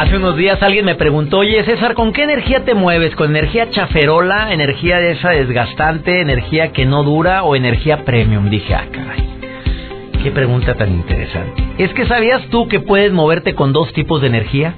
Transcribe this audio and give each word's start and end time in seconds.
Hace 0.00 0.16
unos 0.16 0.34
días 0.34 0.62
alguien 0.62 0.86
me 0.86 0.94
preguntó, 0.94 1.40
oye 1.40 1.62
César, 1.64 1.92
¿con 1.92 2.14
qué 2.14 2.22
energía 2.22 2.64
te 2.64 2.72
mueves? 2.72 3.14
¿Con 3.16 3.36
energía 3.36 3.68
chaferola, 3.68 4.50
energía 4.50 4.96
de 4.96 5.10
esa 5.10 5.28
desgastante, 5.28 6.22
energía 6.22 6.72
que 6.72 6.86
no 6.86 7.02
dura 7.02 7.42
o 7.42 7.54
energía 7.54 8.02
premium? 8.02 8.48
Dije, 8.48 8.74
ah, 8.74 8.86
caray. 8.90 9.22
Qué 10.22 10.30
pregunta 10.30 10.74
tan 10.74 10.94
interesante. 10.94 11.62
Es 11.76 11.92
que 11.92 12.06
sabías 12.06 12.40
tú 12.48 12.66
que 12.66 12.80
puedes 12.80 13.12
moverte 13.12 13.54
con 13.54 13.74
dos 13.74 13.92
tipos 13.92 14.22
de 14.22 14.28
energía. 14.28 14.72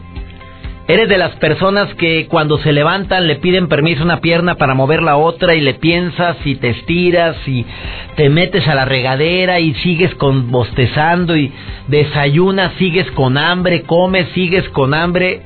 ¿Eres 0.93 1.09
de 1.09 1.17
las 1.17 1.35
personas 1.37 1.89
que 1.95 2.27
cuando 2.29 2.59
se 2.59 2.71
levantan 2.71 3.27
le 3.27 3.37
piden 3.37 3.69
permiso 3.69 4.05
una 4.05 4.21
pierna 4.21 4.57
para 4.57 4.75
mover 4.75 5.03
la 5.03 5.17
otra 5.17 5.55
y 5.55 5.63
le 5.63 5.73
piensas 5.73 6.37
y 6.45 6.57
te 6.57 6.69
estiras 6.69 7.35
y 7.49 7.65
te 8.15 8.29
metes 8.29 8.69
a 8.69 8.75
la 8.75 8.85
regadera 8.85 9.59
y 9.59 9.73
sigues 9.77 10.15
con 10.17 10.51
bostezando 10.51 11.35
y 11.35 11.51
desayunas, 11.89 12.75
sigues 12.75 13.11
con 13.13 13.39
hambre, 13.39 13.85
comes, 13.85 14.29
sigues 14.35 14.69
con 14.69 14.93
hambre? 14.93 15.41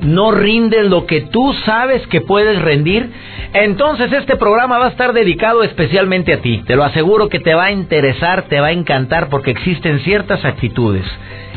no 0.00 0.30
rindes 0.30 0.86
lo 0.86 1.06
que 1.06 1.22
tú 1.22 1.52
sabes 1.64 2.06
que 2.06 2.20
puedes 2.20 2.62
rendir, 2.62 3.10
entonces 3.52 4.12
este 4.12 4.36
programa 4.36 4.78
va 4.78 4.86
a 4.86 4.90
estar 4.90 5.12
dedicado 5.12 5.64
especialmente 5.64 6.32
a 6.34 6.40
ti. 6.40 6.62
Te 6.66 6.76
lo 6.76 6.84
aseguro 6.84 7.28
que 7.28 7.40
te 7.40 7.54
va 7.54 7.64
a 7.64 7.72
interesar, 7.72 8.42
te 8.42 8.60
va 8.60 8.68
a 8.68 8.72
encantar 8.72 9.28
porque 9.28 9.50
existen 9.50 9.98
ciertas 10.00 10.44
actitudes, 10.44 11.04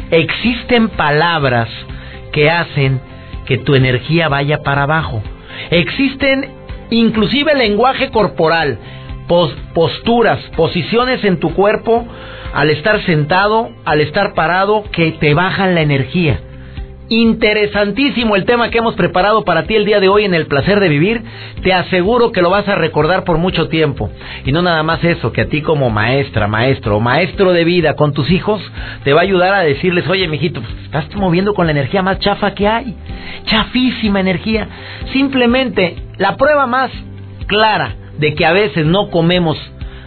existen 0.09 0.89
palabras 0.89 1.69
que 2.31 2.49
hacen 2.49 2.99
que 3.47 3.57
tu 3.57 3.75
energía 3.75 4.27
vaya 4.29 4.61
para 4.61 4.83
abajo. 4.83 5.21
Existen 5.71 6.49
inclusive 6.89 7.55
lenguaje 7.55 8.11
corporal, 8.11 8.77
posturas, 9.73 10.39
posiciones 10.55 11.23
en 11.23 11.39
tu 11.39 11.53
cuerpo 11.53 12.05
al 12.53 12.69
estar 12.69 13.01
sentado, 13.03 13.69
al 13.85 14.01
estar 14.01 14.33
parado, 14.33 14.83
que 14.91 15.11
te 15.13 15.33
bajan 15.33 15.75
la 15.75 15.81
energía. 15.81 16.39
Interesantísimo 17.09 18.35
el 18.35 18.43
tema 18.43 18.69
que 18.69 18.79
hemos 18.79 18.95
preparado 18.95 19.45
para 19.45 19.63
ti 19.63 19.75
el 19.75 19.85
día 19.85 20.01
de 20.01 20.09
hoy 20.09 20.25
en 20.25 20.33
el 20.33 20.47
placer 20.47 20.81
de 20.81 20.89
vivir. 20.89 21.21
Te 21.63 21.71
aseguro 21.71 22.33
que 22.33 22.41
lo 22.41 22.49
vas 22.49 22.67
a 22.67 22.75
recordar 22.75 23.23
por 23.23 23.37
mucho 23.37 23.69
tiempo. 23.69 24.09
Y 24.43 24.51
no 24.51 24.61
nada 24.61 24.83
más 24.83 25.01
eso, 25.05 25.31
que 25.31 25.41
a 25.41 25.47
ti 25.47 25.61
como 25.61 25.89
maestra, 25.89 26.47
maestro 26.47 26.97
o 26.97 26.99
maestro 26.99 27.53
de 27.53 27.63
vida 27.63 27.95
con 27.95 28.13
tus 28.13 28.29
hijos, 28.29 28.61
te 29.05 29.13
va 29.13 29.21
a 29.21 29.23
ayudar 29.23 29.53
a 29.53 29.61
decirles, 29.61 30.05
oye, 30.09 30.27
mijito, 30.27 30.61
pues, 30.61 30.73
estás 30.83 31.15
moviendo 31.15 31.53
con 31.53 31.67
la 31.67 31.71
energía 31.71 32.01
más 32.01 32.19
chafa 32.19 32.53
que 32.53 32.67
hay. 32.67 32.93
Chafísima 33.45 34.19
energía. 34.19 34.67
Simplemente 35.13 35.95
la 36.17 36.35
prueba 36.35 36.67
más 36.67 36.91
clara 37.47 37.95
de 38.17 38.33
que 38.33 38.45
a 38.45 38.51
veces 38.51 38.85
no 38.85 39.09
comemos 39.11 39.57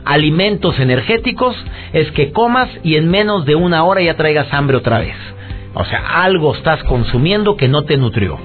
alimentos 0.04 0.78
energéticos 0.78 1.56
es 1.94 2.10
que 2.12 2.32
comas 2.32 2.68
y 2.82 2.96
en 2.96 3.10
menos 3.10 3.46
de 3.46 3.54
una 3.54 3.84
hora 3.84 4.02
ya 4.02 4.16
traigas 4.16 4.52
hambre 4.52 4.76
otra 4.76 4.98
vez. 4.98 5.16
O 5.74 5.84
sea, 5.84 6.22
algo 6.22 6.54
estás 6.54 6.82
consumiendo 6.84 7.56
que 7.56 7.68
no 7.68 7.84
te 7.84 7.96
nutrió. 7.96 8.38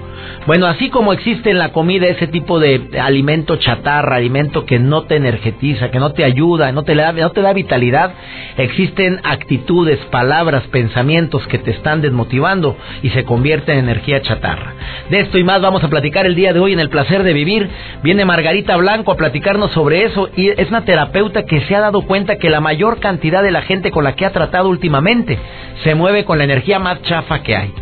Bueno, 0.46 0.68
así 0.68 0.90
como 0.90 1.12
existe 1.12 1.50
en 1.50 1.58
la 1.58 1.72
comida 1.72 2.08
ese 2.08 2.28
tipo 2.28 2.60
de 2.60 2.90
alimento 3.02 3.56
chatarra, 3.56 4.18
alimento 4.18 4.66
que 4.66 4.78
no 4.78 5.04
te 5.04 5.16
energetiza, 5.16 5.90
que 5.90 6.00
no 6.00 6.14
te 6.14 6.24
ayuda, 6.24 6.72
no 6.72 6.84
te, 6.84 6.94
da, 6.94 7.12
no 7.12 7.32
te 7.32 7.42
da 7.42 7.54
vitalidad, 7.54 8.14
existen 8.58 9.20
actitudes, 9.24 9.98
palabras, 10.12 10.64
pensamientos 10.68 11.48
que 11.48 11.58
te 11.58 11.72
están 11.72 12.02
desmotivando 12.02 12.78
y 13.02 13.10
se 13.10 13.24
convierten 13.24 13.80
en 13.80 13.86
energía 13.86 14.22
chatarra. 14.22 14.74
De 15.10 15.20
esto 15.20 15.38
y 15.38 15.44
más 15.44 15.62
vamos 15.62 15.84
a 15.84 15.90
platicar 15.90 16.26
el 16.26 16.36
día 16.36 16.54
de 16.54 16.60
hoy 16.60 16.74
en 16.74 16.80
el 16.80 16.90
placer 16.90 17.24
de 17.24 17.34
vivir. 17.34 17.70
Viene 18.04 18.26
Margarita 18.26 18.78
Blanco 18.78 19.12
a 19.12 19.18
platicarnos 19.18 19.72
sobre 19.72 20.04
eso 20.04 20.30
y 20.36 20.50
es 20.50 20.70
una 20.70 20.86
terapeuta 20.86 21.46
que 21.46 21.62
se 21.62 21.76
ha 21.76 21.80
dado 21.80 22.04
cuenta 22.04 22.38
que 22.38 22.50
la 22.50 22.62
mayor 22.62 23.00
cantidad 23.00 23.42
de 23.42 23.52
la 23.52 23.64
gente 23.64 23.92
con 23.92 24.04
la 24.04 24.16
que 24.16 24.26
ha 24.26 24.32
tratado 24.32 24.70
últimamente 24.70 25.40
se 25.84 25.96
mueve 25.96 26.26
con 26.26 26.38
la 26.38 26.44
energía 26.44 26.80
más 26.80 27.02
chafa 27.02 27.42
que 27.42 27.56
hay. 27.56 27.74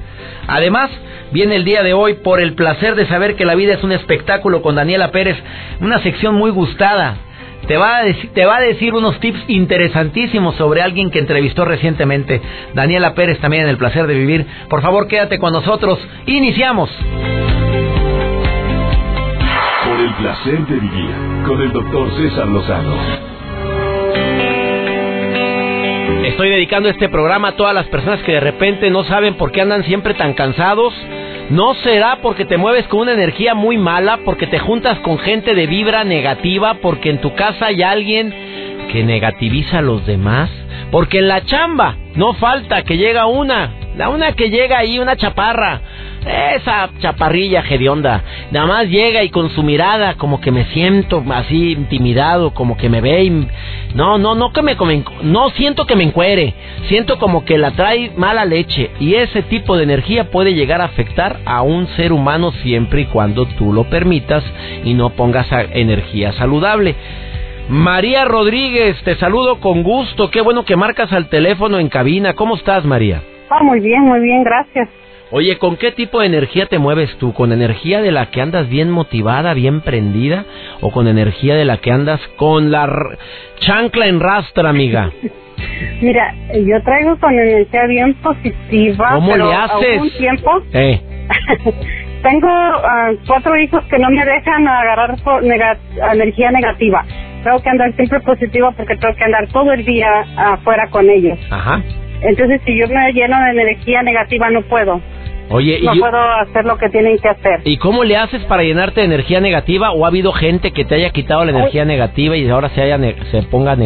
Además, 0.48 0.90
viene 1.34 1.56
el 1.56 1.66
día 1.66 1.84
de 1.84 1.94
hoy 1.94 2.14
por 2.14 2.40
el 2.40 2.54
placer 2.54 2.96
de 2.96 3.08
saber 3.08 3.36
que 3.36 3.44
la 3.44 3.56
vida 3.56 3.74
es 3.74 3.84
un 3.84 3.92
espectáculo 3.92 4.62
con 4.62 4.76
Daniela 4.76 5.12
Pérez, 5.12 5.36
una 5.82 6.00
sección 6.00 6.36
muy 6.36 6.52
gustada. 6.52 7.18
Te 7.68 7.78
va, 7.78 7.98
a 7.98 8.04
decir, 8.04 8.30
te 8.34 8.46
va 8.46 8.58
a 8.58 8.62
decir 8.62 8.94
unos 8.94 9.20
tips 9.20 9.40
interesantísimos 9.48 10.56
sobre 10.56 10.82
alguien 10.82 11.10
que 11.10 11.20
entrevistó 11.20 11.66
recientemente. 11.66 12.42
Daniela 12.74 13.16
Pérez 13.16 13.40
también 13.40 13.64
en 13.64 13.70
el 13.70 13.78
placer 13.78 14.06
de 14.06 14.14
vivir. 14.14 14.46
Por 14.70 14.82
favor, 14.82 15.08
quédate 15.08 15.40
con 15.40 15.54
nosotros. 15.54 15.98
Iniciamos. 16.26 16.90
Por 19.86 20.00
el 20.00 20.14
placer 20.16 20.68
de 20.68 20.76
vivir 20.76 21.10
con 21.48 21.62
el 21.62 21.72
doctor 21.72 22.12
César 22.18 22.48
Lozano. 22.48 22.96
Estoy 26.26 26.50
dedicando 26.50 26.90
este 26.90 27.10
programa 27.10 27.50
a 27.50 27.56
todas 27.56 27.74
las 27.74 27.86
personas 27.88 28.22
que 28.24 28.34
de 28.34 28.40
repente 28.40 28.90
no 28.90 29.04
saben 29.04 29.36
por 29.36 29.52
qué 29.52 29.62
andan 29.62 29.84
siempre 29.84 30.14
tan 30.16 30.34
cansados. 30.34 30.94
No 31.54 31.76
será 31.76 32.18
porque 32.24 32.46
te 32.46 32.58
mueves 32.58 32.88
con 32.88 33.02
una 33.02 33.14
energía 33.14 33.54
muy 33.54 33.78
mala, 33.78 34.22
porque 34.26 34.48
te 34.48 34.58
juntas 34.58 34.98
con 35.02 35.20
gente 35.20 35.54
de 35.54 35.68
vibra 35.68 36.04
negativa, 36.04 36.78
porque 36.82 37.12
en 37.12 37.22
tu 37.22 37.36
casa 37.36 37.68
hay 37.68 37.84
alguien 37.84 38.34
que 38.92 39.04
negativiza 39.04 39.78
a 39.78 39.82
los 39.84 40.04
demás, 40.08 40.50
porque 40.90 41.20
en 41.20 41.28
la 41.28 41.46
chamba 41.46 41.96
no 42.16 42.34
falta 42.34 42.82
que 42.82 42.98
llega 42.98 43.28
una, 43.28 43.70
la 43.96 44.10
una 44.10 44.32
que 44.32 44.50
llega 44.50 44.80
ahí, 44.80 44.98
una 44.98 45.16
chaparra, 45.16 45.80
esa 46.26 46.90
chaparrilla 47.00 47.64
hedionda, 47.68 48.24
nada 48.52 48.66
más 48.66 48.88
llega 48.88 49.24
y 49.24 49.30
con 49.30 49.50
su 49.50 49.64
mirada 49.64 50.16
como 50.16 50.40
que 50.40 50.52
me 50.52 50.66
siento 50.66 51.24
así 51.34 51.72
intimidado, 51.74 52.54
como 52.54 52.78
que 52.78 52.90
me 52.90 53.02
ve 53.02 53.24
y... 53.24 53.48
No, 53.96 54.18
no, 54.18 54.34
no 54.34 54.52
que 54.52 54.62
me... 54.62 54.76
No 55.22 55.50
siento 55.52 55.86
que 55.86 55.96
me 55.96 56.04
encuere, 56.04 56.54
siento 56.88 57.20
como 57.20 57.46
que 57.46 57.58
la 57.58 57.72
trae 57.72 58.12
mala 58.16 58.46
leche 58.46 58.92
y 59.00 59.16
ese 59.16 59.44
tipo 59.44 59.78
de 59.78 59.84
energía 59.84 60.32
puede 60.32 60.54
llegar 60.54 60.82
a 60.82 60.86
afectar 60.86 61.40
a 61.46 61.62
un 61.62 61.88
ser 61.96 62.12
humano 62.14 62.52
siempre 62.64 63.02
y 63.02 63.06
cuando 63.06 63.46
tú 63.46 63.74
lo 63.74 63.84
permitas 63.86 64.44
y 64.84 64.94
no 64.94 65.12
pongas 65.12 65.48
energía 65.74 66.34
saludable. 66.34 66.96
María 67.70 68.26
Rodríguez, 68.26 69.02
te 69.04 69.16
saludo 69.16 69.60
con 69.60 69.84
gusto. 69.84 70.30
Qué 70.30 70.42
bueno 70.42 70.66
que 70.66 70.76
marcas 70.76 71.14
al 71.14 71.30
teléfono 71.30 71.80
en 71.80 71.88
cabina. 71.88 72.34
¿Cómo 72.34 72.56
estás, 72.56 72.84
María? 72.84 73.22
Ah, 73.50 73.64
muy 73.64 73.80
bien, 73.80 74.02
muy 74.02 74.20
bien, 74.20 74.44
gracias. 74.44 74.90
Oye, 75.36 75.58
¿con 75.58 75.78
qué 75.78 75.92
tipo 75.92 76.20
de 76.20 76.28
energía 76.28 76.68
te 76.68 76.78
mueves 76.78 77.18
tú? 77.18 77.34
¿Con 77.34 77.52
energía 77.52 78.04
de 78.04 78.12
la 78.12 78.28
que 78.28 78.40
andas 78.40 78.70
bien 78.70 78.92
motivada, 78.92 79.56
bien 79.56 79.82
prendida? 79.82 80.46
¿O 80.80 80.92
con 80.92 81.08
energía 81.08 81.56
de 81.56 81.66
la 81.66 81.78
que 81.78 81.92
andas 81.92 82.22
con 82.36 82.70
la 82.70 82.88
chancla 83.60 84.06
en 84.06 84.20
rastra, 84.20 84.70
amiga? 84.70 85.10
Mira, 86.02 86.36
yo 86.54 86.80
traigo 86.84 87.18
con 87.18 87.34
energía 87.34 87.88
bien 87.88 88.14
positiva. 88.22 89.10
¿Cómo 89.16 89.32
pero 89.32 89.50
le 89.50 89.56
haces? 89.56 90.18
tiempo. 90.20 90.52
Eh. 90.72 91.02
tengo 92.22 92.48
ah, 92.48 93.14
cuatro 93.26 93.58
hijos 93.58 93.84
que 93.86 93.98
no 93.98 94.12
me 94.12 94.24
dejan 94.24 94.68
agarrar 94.68 95.16
energía 96.12 96.52
negativa. 96.52 97.06
Tengo 97.44 97.60
que 97.60 97.70
andar 97.70 97.92
siempre 97.96 98.20
positiva 98.20 98.72
porque 98.78 98.98
tengo 98.98 99.16
que 99.16 99.24
andar 99.24 99.48
todo 99.48 99.74
el 99.74 99.84
día 99.84 100.12
afuera 100.38 100.90
con 100.92 101.10
ellos. 101.10 101.40
Ajá. 101.50 101.82
Entonces, 102.22 102.62
si 102.66 102.80
yo 102.80 102.88
me 102.88 103.12
lleno 103.14 103.38
de 103.44 103.50
energía 103.50 104.04
negativa, 104.04 104.50
no 104.52 104.62
puedo. 104.62 105.02
Oye, 105.50 105.80
no 105.84 105.94
puedo 106.00 106.18
hacer 106.18 106.66
lo 106.66 106.78
que 106.78 106.90
tienen 106.90 107.18
que 107.18 107.30
hacer. 107.30 107.62
¿Y 107.66 107.78
cómo 107.78 108.04
le 108.04 108.18
haces 108.18 108.44
para 108.46 108.64
llenarte 108.64 109.02
de 109.02 109.08
energía 109.08 109.40
negativa? 109.40 109.92
¿O 109.92 110.06
ha 110.06 110.08
habido 110.08 110.32
gente 110.32 110.72
que 110.72 110.86
te 110.86 110.96
haya 110.96 111.12
quitado 111.12 111.46
la 111.46 111.52
energía 111.52 111.86
negativa 111.86 112.36
y 112.36 112.50
ahora 112.50 112.70
se, 112.70 112.82
haya 112.82 112.98
se 113.32 113.44
ponga... 113.44 113.78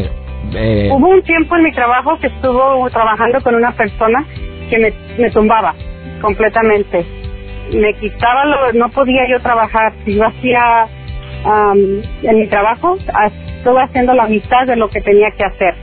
Eh... 0.54 0.89
Hubo 0.92 1.07
un 1.09 1.21
tiempo 1.24 1.56
en 1.56 1.63
mi 1.63 1.71
trabajo 1.71 2.18
que 2.19 2.27
estuvo 2.27 2.89
trabajando 2.89 3.42
con 3.42 3.56
una 3.56 3.71
persona 3.71 4.25
que 4.69 4.77
me, 4.77 4.94
me 5.18 5.31
tumbaba 5.31 5.74
completamente. 6.21 7.06
Me 7.74 7.94
quitaba, 7.95 8.45
lo, 8.45 8.74
no 8.74 8.89
podía 8.89 9.27
yo 9.30 9.39
trabajar. 9.42 9.94
Si 10.06 10.15
yo 10.15 10.25
hacía 10.25 10.88
en 12.24 12.39
mi 12.39 12.48
trabajo, 12.48 12.98
estuve 12.98 13.81
haciendo 13.81 14.13
la 14.13 14.27
mitad 14.27 14.65
de 14.65 14.75
lo 14.75 14.89
que 14.89 15.01
tenía 15.01 15.31
que 15.38 15.44
hacer. 15.44 15.75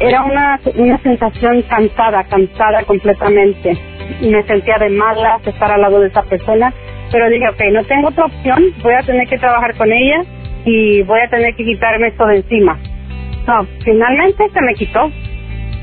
Era 0.00 0.24
una, 0.24 0.60
una 0.74 0.98
sensación 0.98 1.62
cansada, 1.62 2.24
cansada 2.24 2.82
completamente 2.84 3.70
y 3.70 3.91
me 4.20 4.42
sentía 4.44 4.78
de 4.78 4.90
mala 4.90 5.40
estar 5.44 5.70
al 5.70 5.80
lado 5.80 6.00
de 6.00 6.08
esa 6.08 6.22
persona, 6.22 6.72
pero 7.10 7.28
dije, 7.28 7.48
ok, 7.48 7.60
no 7.72 7.84
tengo 7.84 8.08
otra 8.08 8.26
opción, 8.26 8.74
voy 8.82 8.94
a 8.94 9.02
tener 9.02 9.28
que 9.28 9.38
trabajar 9.38 9.76
con 9.76 9.92
ella 9.92 10.22
y 10.64 11.02
voy 11.02 11.20
a 11.20 11.28
tener 11.28 11.54
que 11.54 11.64
quitarme 11.64 12.08
esto 12.08 12.26
de 12.26 12.36
encima. 12.36 12.78
No, 13.46 13.66
finalmente 13.84 14.48
se 14.52 14.60
me 14.60 14.74
quitó. 14.74 15.10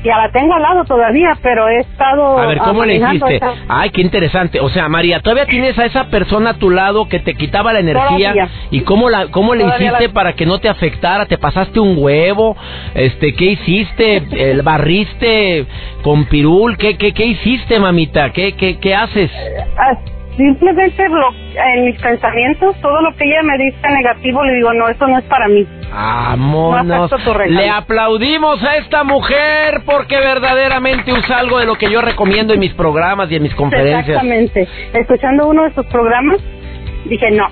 Ya 0.02 0.16
la 0.16 0.30
tengo 0.30 0.54
al 0.54 0.62
lado 0.62 0.84
todavía, 0.84 1.36
pero 1.42 1.68
he 1.68 1.80
estado. 1.80 2.38
A 2.38 2.46
ver, 2.46 2.58
¿cómo 2.58 2.84
le 2.86 2.94
hiciste? 2.96 3.36
esa- 3.36 3.52
Ay, 3.68 3.90
qué 3.90 4.00
interesante. 4.00 4.58
O 4.60 4.70
sea, 4.70 4.88
María, 4.88 5.20
todavía 5.20 5.44
tienes 5.44 5.78
a 5.78 5.84
esa 5.84 6.04
persona 6.04 6.50
a 6.50 6.54
tu 6.54 6.70
lado 6.70 7.06
que 7.08 7.18
te 7.20 7.34
quitaba 7.34 7.72
la 7.74 7.80
energía. 7.80 8.32
Todavía. 8.32 8.48
¿Y 8.70 8.80
cómo 8.80 9.10
la 9.10 9.26
cómo 9.28 9.54
le 9.54 9.64
Todavía 9.64 9.88
hiciste 9.88 10.06
la- 10.08 10.12
para 10.14 10.32
que 10.32 10.46
no 10.46 10.58
te 10.58 10.68
afectara? 10.70 11.26
¿Te 11.26 11.36
pasaste 11.36 11.80
un 11.80 11.96
huevo? 11.98 12.56
Este, 12.94 13.34
¿qué 13.34 13.44
hiciste? 13.52 14.22
¿El 14.32 14.62
barriste 14.62 15.66
con 16.02 16.24
pirul? 16.24 16.78
¿Qué 16.78 16.96
qué 16.96 17.12
qué 17.12 17.26
hiciste, 17.26 17.78
mamita? 17.78 18.30
¿Qué 18.32 18.52
qué 18.52 18.78
qué 18.78 18.94
haces? 18.94 19.30
Ah, 19.76 19.98
Simplemente 20.40 21.04
en 21.04 21.84
mis 21.84 22.00
pensamientos, 22.00 22.74
todo 22.80 23.02
lo 23.02 23.14
que 23.14 23.24
ella 23.24 23.42
me 23.42 23.58
dice 23.58 23.86
negativo, 23.86 24.42
le 24.42 24.54
digo, 24.54 24.72
no, 24.72 24.88
eso 24.88 25.06
no 25.06 25.18
es 25.18 25.24
para 25.24 25.48
mí. 25.48 25.66
Vámonos. 25.92 27.10
No. 27.10 27.44
Le 27.44 27.68
aplaudimos 27.68 28.62
a 28.64 28.76
esta 28.78 29.04
mujer 29.04 29.82
porque 29.84 30.16
verdaderamente 30.16 31.12
usa 31.12 31.40
algo 31.40 31.58
de 31.58 31.66
lo 31.66 31.74
que 31.74 31.90
yo 31.90 32.00
recomiendo 32.00 32.54
en 32.54 32.60
mis 32.60 32.72
programas 32.72 33.30
y 33.30 33.36
en 33.36 33.42
mis 33.42 33.54
conferencias. 33.54 34.08
Exactamente. 34.08 34.66
Escuchando 34.94 35.46
uno 35.46 35.64
de 35.64 35.74
sus 35.74 35.84
programas, 35.88 36.38
dije, 37.04 37.30
no. 37.32 37.46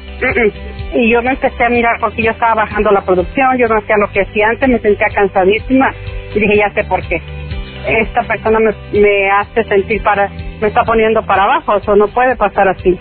Y 0.95 1.11
yo 1.11 1.23
me 1.23 1.33
empecé 1.33 1.63
a 1.65 1.69
mirar 1.69 1.97
porque 2.01 2.23
yo 2.23 2.31
estaba 2.31 2.55
bajando 2.55 2.91
la 2.91 3.03
producción, 3.03 3.59
yo 3.59 3.69
no 3.69 3.77
hacía 3.81 3.97
lo 3.99 4.11
que 4.13 4.23
hacía 4.23 4.49
antes, 4.49 4.67
me 4.67 4.79
sentía 4.79 5.09
cansadísima 5.15 5.93
y 6.35 6.41
dije, 6.41 6.57
ya 6.57 6.73
sé 6.73 6.85
por 6.85 7.07
qué. 7.07 7.21
Esta 7.87 8.23
persona 8.23 8.59
me, 8.61 8.99
me 8.99 9.31
hace 9.31 9.63
sentir 9.65 10.03
para, 10.03 10.31
me 10.61 10.69
está 10.69 10.85
poniendo 10.85 11.25
para 11.25 11.45
abajo, 11.45 11.77
eso 11.77 11.97
no 11.97 12.09
puede 12.09 12.37
pasar 12.37 12.69
así. 12.69 12.99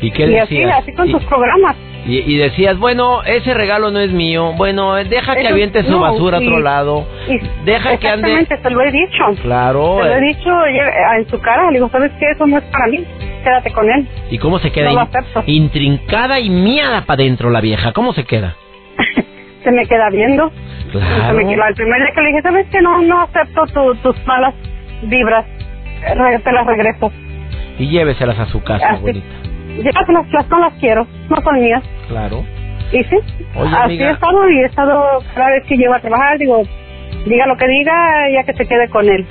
¿Y 0.00 0.10
qué 0.10 0.26
y 0.26 0.36
así, 0.38 0.54
decías? 0.56 0.78
así 0.82 0.92
con 0.92 1.08
Y- 1.08 1.12
sus 1.12 1.24
programas. 1.24 1.76
Y, 2.06 2.18
y 2.32 2.38
decías, 2.38 2.78
bueno, 2.78 3.22
ese 3.24 3.52
regalo 3.52 3.90
no 3.90 3.98
es 4.00 4.10
mío. 4.10 4.52
Bueno, 4.56 4.94
deja 4.94 5.34
que 5.34 5.40
Eso- 5.42 5.50
aviente 5.52 5.82
su 5.82 5.90
no, 5.90 6.00
basura 6.00 6.38
a 6.38 6.40
otro 6.40 6.60
lado. 6.60 7.06
Y 7.28 7.38
Deja 7.64 7.98
que 7.98 8.08
ande. 8.08 8.32
Exactamente, 8.32 8.56
te 8.58 8.70
lo 8.70 8.80
he 8.82 8.90
dicho. 8.92 9.24
Claro. 9.42 9.98
Te 10.00 10.08
lo 10.08 10.14
he 10.14 10.20
dicho 10.20 10.50
en 10.66 11.28
su 11.28 11.38
cara, 11.40 11.66
le 11.70 11.74
digo, 11.78 11.88
¿sabes 11.90 12.10
qué? 12.18 12.30
Eso 12.30 12.46
no 12.46 12.56
es 12.58 12.64
para 12.64 12.86
mí, 12.86 13.04
quédate 13.44 13.72
con 13.72 13.90
él. 13.90 14.08
¿Y 14.30 14.38
cómo 14.38 14.58
se 14.58 14.70
queda? 14.70 14.90
No 14.92 15.08
in- 15.46 15.64
intrincada 15.64 16.40
y 16.40 16.48
miada 16.48 17.02
para 17.04 17.22
adentro 17.22 17.50
la 17.50 17.60
vieja. 17.60 17.92
¿Cómo 17.92 18.12
se 18.14 18.24
queda? 18.24 18.54
Se 19.64 19.72
me 19.72 19.84
queda 19.86 20.08
viendo. 20.10 20.50
Claro. 20.92 21.26
Se 21.26 21.32
me 21.44 21.52
queda- 21.52 21.68
el 21.68 21.74
primer 21.74 22.00
día 22.00 22.12
que 22.14 22.20
le 22.22 22.28
dije, 22.28 22.42
¿sabes 22.42 22.66
qué? 22.70 22.80
No, 22.80 23.02
no 23.02 23.20
acepto 23.22 23.66
tu- 23.66 23.94
tus 23.96 24.26
malas 24.26 24.54
vibras, 25.02 25.44
Te 26.00 26.52
las 26.52 26.66
regreso. 26.66 27.12
Y 27.78 27.88
lléveselas 27.88 28.38
a 28.38 28.46
su 28.46 28.62
casa, 28.62 28.86
Así. 28.86 28.96
abuelita. 28.96 29.26
Llévatelas, 29.82 30.26
las 30.32 30.48
no 30.48 30.58
las 30.60 30.72
quiero, 30.74 31.06
no 31.28 31.36
son 31.42 31.60
mías. 31.60 31.82
Claro. 32.08 32.44
Y 32.92 33.04
sí, 33.04 33.16
Oye, 33.54 33.68
así 33.68 33.76
amiga. 33.84 34.08
he 34.08 34.12
estado 34.12 34.50
y 34.50 34.58
he 34.60 34.64
estado 34.64 35.22
cada 35.34 35.50
vez 35.50 35.64
que 35.66 35.76
llego 35.76 35.94
a 35.94 36.00
trabajar, 36.00 36.38
digo, 36.38 36.62
diga 37.26 37.46
lo 37.46 37.56
que 37.56 37.68
diga, 37.68 38.30
ya 38.32 38.44
que 38.44 38.54
se 38.54 38.66
quede 38.66 38.88
con 38.88 39.08
él. 39.08 39.26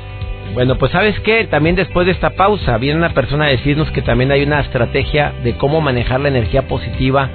Bueno, 0.53 0.75
pues 0.77 0.91
sabes 0.91 1.19
qué, 1.21 1.45
también 1.45 1.75
después 1.75 2.05
de 2.05 2.13
esta 2.13 2.29
pausa 2.31 2.77
viene 2.77 2.97
una 2.97 3.13
persona 3.13 3.45
a 3.45 3.49
decirnos 3.49 3.91
que 3.91 4.01
también 4.01 4.31
hay 4.31 4.43
una 4.43 4.61
estrategia 4.61 5.33
de 5.43 5.57
cómo 5.57 5.81
manejar 5.81 6.19
la 6.21 6.29
energía 6.29 6.67
positiva 6.67 7.29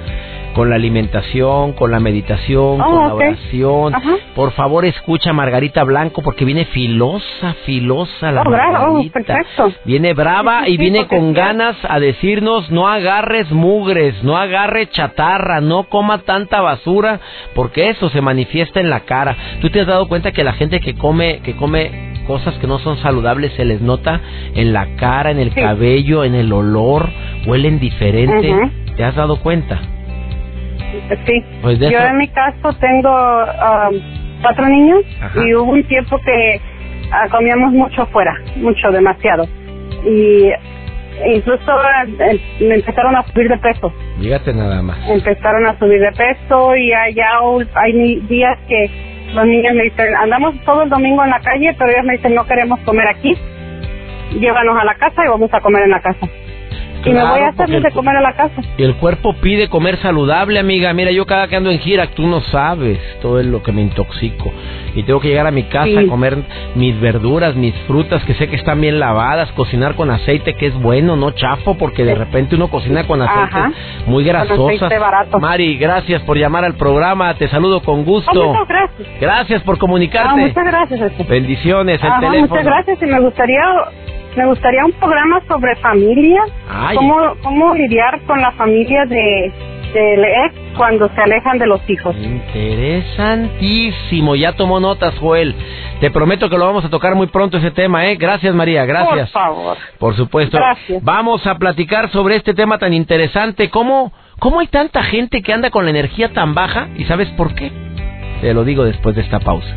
con 0.53 0.69
la 0.69 0.75
alimentación, 0.75 1.73
con 1.73 1.91
la 1.91 1.99
meditación, 1.99 2.79
Oh, 2.81 2.85
con 2.85 3.07
la 3.07 3.13
oración. 3.15 3.95
Ajá. 3.95 4.15
Por 4.35 4.51
favor, 4.51 4.85
escucha 4.85 5.31
a 5.31 5.33
Margarita 5.33 5.83
Blanco 5.83 6.21
porque 6.21 6.45
viene 6.45 6.65
filosa, 6.65 7.55
filosa 7.65 8.31
la 8.31 8.41
Oh, 8.41 8.45
oh, 8.47 8.49
Margarita. 8.51 9.13
perfecto. 9.13 9.71
Viene 9.85 10.13
brava 10.13 10.67
y 10.67 10.77
viene 10.77 11.07
con 11.07 11.33
ganas 11.33 11.75
a 11.87 11.99
decirnos 11.99 12.69
no 12.71 12.87
agarres 12.87 13.51
mugres, 13.51 14.23
no 14.23 14.37
agarre 14.37 14.87
chatarra, 14.89 15.61
no 15.61 15.83
coma 15.85 16.19
tanta 16.19 16.61
basura, 16.61 17.19
porque 17.55 17.89
eso 17.89 18.09
se 18.09 18.21
manifiesta 18.21 18.79
en 18.79 18.89
la 18.89 19.01
cara. 19.01 19.35
¿Tú 19.61 19.69
te 19.69 19.81
has 19.81 19.87
dado 19.87 20.07
cuenta 20.07 20.31
que 20.31 20.43
la 20.43 20.53
gente 20.53 20.79
que 20.79 20.95
come 20.95 21.39
que 21.43 21.55
come 21.55 22.13
cosas 22.27 22.53
que 22.59 22.67
no 22.67 22.79
son 22.79 22.97
saludables 22.97 23.51
se 23.53 23.65
les 23.65 23.81
nota 23.81 24.21
en 24.55 24.71
la 24.71 24.95
cara, 24.95 25.31
en 25.31 25.39
el 25.39 25.49
Sí. 25.53 25.59
cabello, 25.61 26.23
en 26.23 26.35
el 26.35 26.53
olor, 26.53 27.09
huelen 27.45 27.79
diferente? 27.79 28.53
¿Te 28.95 29.03
has 29.03 29.15
dado 29.15 29.37
cuenta? 29.37 29.81
Sí. 31.25 31.43
Pues 31.61 31.79
Yo 31.79 31.87
eso- 31.89 32.07
en 32.07 32.17
mi 32.17 32.27
caso 32.29 32.73
tengo 32.79 33.09
um, 33.43 34.41
cuatro 34.41 34.67
niños 34.67 34.99
Ajá. 35.21 35.39
y 35.47 35.53
hubo 35.55 35.71
un 35.71 35.83
tiempo 35.87 36.17
que 36.25 36.61
ah, 37.11 37.27
comíamos 37.29 37.71
mucho 37.73 38.05
fuera, 38.07 38.33
mucho, 38.57 38.91
demasiado. 38.91 39.45
Y 40.05 40.49
incluso 41.35 41.71
eh, 42.19 42.39
me 42.61 42.75
empezaron 42.75 43.15
a 43.15 43.23
subir 43.23 43.47
de 43.49 43.57
peso, 43.57 43.93
Dígate 44.19 44.53
nada 44.53 44.81
más. 44.81 44.97
empezaron 45.09 45.65
a 45.65 45.77
subir 45.79 45.99
de 46.01 46.11
peso 46.11 46.75
y 46.75 46.91
allá 46.93 47.29
hay 47.75 48.15
días 48.27 48.57
que 48.67 48.89
los 49.33 49.45
niños 49.45 49.73
me 49.75 49.83
dicen, 49.83 50.15
andamos 50.15 50.55
todo 50.65 50.83
el 50.83 50.89
domingo 50.89 51.23
en 51.23 51.29
la 51.31 51.39
calle, 51.39 51.73
pero 51.77 51.89
ellos 51.91 52.05
me 52.05 52.13
dicen, 52.17 52.35
no 52.35 52.45
queremos 52.45 52.79
comer 52.81 53.07
aquí, 53.07 53.35
llévanos 54.39 54.79
a 54.79 54.85
la 54.85 54.95
casa 54.95 55.23
y 55.25 55.29
vamos 55.29 55.53
a 55.53 55.59
comer 55.61 55.83
en 55.83 55.91
la 55.91 56.01
casa. 56.01 56.27
Y 57.05 57.09
me 57.13 57.23
voy 57.23 57.39
a 57.39 57.53
el 57.65 57.81
de 57.83 57.91
comer 57.91 58.15
a 58.17 58.21
la 58.21 58.33
casa. 58.33 58.61
Y 58.77 58.83
el 58.83 58.95
cuerpo 58.95 59.33
pide 59.41 59.69
comer 59.69 59.97
saludable, 59.97 60.59
amiga. 60.59 60.93
Mira, 60.93 61.11
yo 61.11 61.25
cada 61.25 61.47
que 61.47 61.55
ando 61.55 61.69
en 61.71 61.79
gira, 61.79 62.07
tú 62.07 62.27
no 62.27 62.41
sabes 62.41 62.99
todo 63.21 63.39
es 63.39 63.45
lo 63.45 63.61
que 63.63 63.71
me 63.71 63.81
intoxico. 63.81 64.51
Y 64.95 65.03
tengo 65.03 65.19
que 65.19 65.27
llegar 65.29 65.47
a 65.47 65.51
mi 65.51 65.63
casa 65.63 65.85
Sí. 65.85 65.97
a 65.97 66.07
comer 66.07 66.37
mis 66.75 66.99
verduras, 66.99 67.55
mis 67.55 67.73
frutas, 67.87 68.23
que 68.25 68.33
sé 68.35 68.47
que 68.47 68.55
están 68.55 68.79
bien 68.79 68.99
lavadas, 68.99 69.51
cocinar 69.53 69.95
con 69.95 70.11
aceite, 70.11 70.53
que 70.55 70.67
es 70.67 70.73
bueno, 70.75 71.15
no 71.15 71.31
chafo, 71.31 71.75
porque 71.77 72.03
de 72.05 72.15
repente 72.15 72.55
uno 72.55 72.67
cocina 72.69 73.05
con 73.07 73.21
aceite 73.21 73.57
Ajá. 73.57 73.71
muy 74.05 74.23
grasosa. 74.23 74.89
Mari, 75.39 75.77
gracias 75.77 76.21
por 76.23 76.37
llamar 76.37 76.63
al 76.63 76.75
programa. 76.75 77.33
Te 77.35 77.47
saludo 77.47 77.81
con 77.81 78.01
Oh, 78.01 78.03
gusto. 78.03 78.53
muchas 78.53 78.67
gracias. 78.67 79.07
Gracias 79.19 79.63
por 79.63 79.75
Ah, 79.75 79.79
comunicarte. 79.79 80.41
muchas 80.41 80.65
gracias. 80.65 81.01
este. 81.01 81.23
Bendiciones, 81.23 82.01
el 82.03 82.07
Ajá, 82.09 82.19
teléfono. 82.19 82.47
muchas 82.49 82.65
gracias 82.65 83.01
y 83.01 83.05
me 83.05 83.19
gustaría 83.19 83.61
me 84.35 84.45
gustaría 84.45 84.85
un 84.85 84.91
programa 84.93 85.41
sobre 85.47 85.75
familia, 85.77 86.41
Ay. 86.69 86.97
cómo 86.97 87.35
cómo 87.43 87.73
lidiar 87.75 88.21
con 88.21 88.41
la 88.41 88.51
familia 88.51 89.05
de 89.05 89.51
del 89.93 90.25
ex 90.25 90.55
cuando 90.75 91.07
se 91.09 91.21
alejan 91.21 91.59
de 91.59 91.67
los 91.67 91.79
hijos. 91.87 92.15
Interesantísimo, 92.17 94.35
ya 94.35 94.53
tomó 94.53 94.79
notas, 94.79 95.15
Joel. 95.19 95.53
Te 95.99 96.09
prometo 96.11 96.49
que 96.49 96.57
lo 96.57 96.65
vamos 96.65 96.83
a 96.83 96.89
tocar 96.89 97.13
muy 97.15 97.27
pronto 97.27 97.57
ese 97.57 97.69
tema, 97.71 98.07
¿eh? 98.07 98.15
Gracias, 98.15 98.53
María, 98.55 98.85
gracias. 98.85 99.31
Por 99.31 99.41
favor. 99.41 99.77
Por 99.99 100.15
supuesto. 100.15 100.57
Gracias. 100.57 101.03
Vamos 101.03 101.45
a 101.47 101.57
platicar 101.57 102.09
sobre 102.11 102.35
este 102.35 102.53
tema 102.53 102.77
tan 102.77 102.93
interesante. 102.93 103.69
¿Cómo, 103.69 104.11
¿Cómo 104.39 104.59
hay 104.59 104.67
tanta 104.67 105.01
gente 105.03 105.41
que 105.41 105.53
anda 105.53 105.69
con 105.69 105.85
la 105.85 105.91
energía 105.91 106.33
tan 106.33 106.53
baja? 106.55 106.89
¿Y 106.97 107.05
sabes 107.05 107.29
por 107.29 107.53
qué? 107.53 107.71
Te 108.41 108.53
lo 108.53 108.65
digo 108.65 108.83
después 108.83 109.15
de 109.15 109.21
esta 109.21 109.39
pausa. 109.39 109.73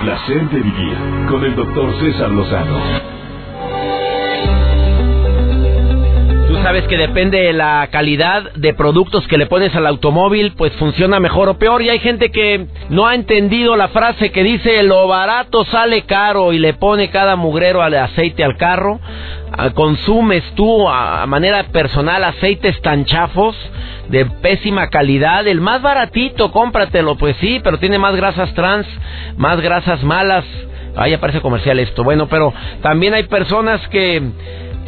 Placer 0.00 0.48
de 0.50 0.60
vivir 0.60 0.96
con 1.28 1.44
el 1.44 1.56
doctor 1.56 1.98
César 2.00 2.30
Lozano. 2.30 3.17
Sabes 6.68 6.86
que 6.86 6.98
depende 6.98 7.40
de 7.40 7.54
la 7.54 7.88
calidad 7.90 8.52
de 8.52 8.74
productos 8.74 9.26
que 9.26 9.38
le 9.38 9.46
pones 9.46 9.74
al 9.74 9.86
automóvil, 9.86 10.52
pues 10.54 10.70
funciona 10.74 11.18
mejor 11.18 11.48
o 11.48 11.58
peor. 11.58 11.80
Y 11.80 11.88
hay 11.88 11.98
gente 11.98 12.30
que 12.30 12.66
no 12.90 13.06
ha 13.06 13.14
entendido 13.14 13.74
la 13.74 13.88
frase 13.88 14.32
que 14.32 14.42
dice 14.42 14.82
lo 14.82 15.08
barato 15.08 15.64
sale 15.64 16.02
caro 16.02 16.52
y 16.52 16.58
le 16.58 16.74
pone 16.74 17.08
cada 17.08 17.36
mugrero 17.36 17.80
al 17.80 17.94
aceite 17.94 18.44
al 18.44 18.58
carro. 18.58 19.00
Ah, 19.50 19.70
Consumes 19.70 20.44
tú 20.56 20.86
a 20.86 21.24
manera 21.24 21.64
personal 21.72 22.22
aceites 22.22 22.78
tan 22.82 23.06
chafos 23.06 23.56
de 24.10 24.26
pésima 24.26 24.90
calidad. 24.90 25.48
El 25.48 25.62
más 25.62 25.80
baratito, 25.80 26.52
cómpratelo, 26.52 27.16
pues 27.16 27.34
sí, 27.40 27.62
pero 27.64 27.78
tiene 27.78 27.98
más 27.98 28.14
grasas 28.14 28.52
trans, 28.52 28.86
más 29.38 29.58
grasas 29.62 30.04
malas. 30.04 30.44
Ahí 30.96 31.14
aparece 31.14 31.40
comercial 31.40 31.78
esto. 31.78 32.04
Bueno, 32.04 32.28
pero 32.28 32.52
también 32.82 33.14
hay 33.14 33.22
personas 33.22 33.80
que 33.88 34.20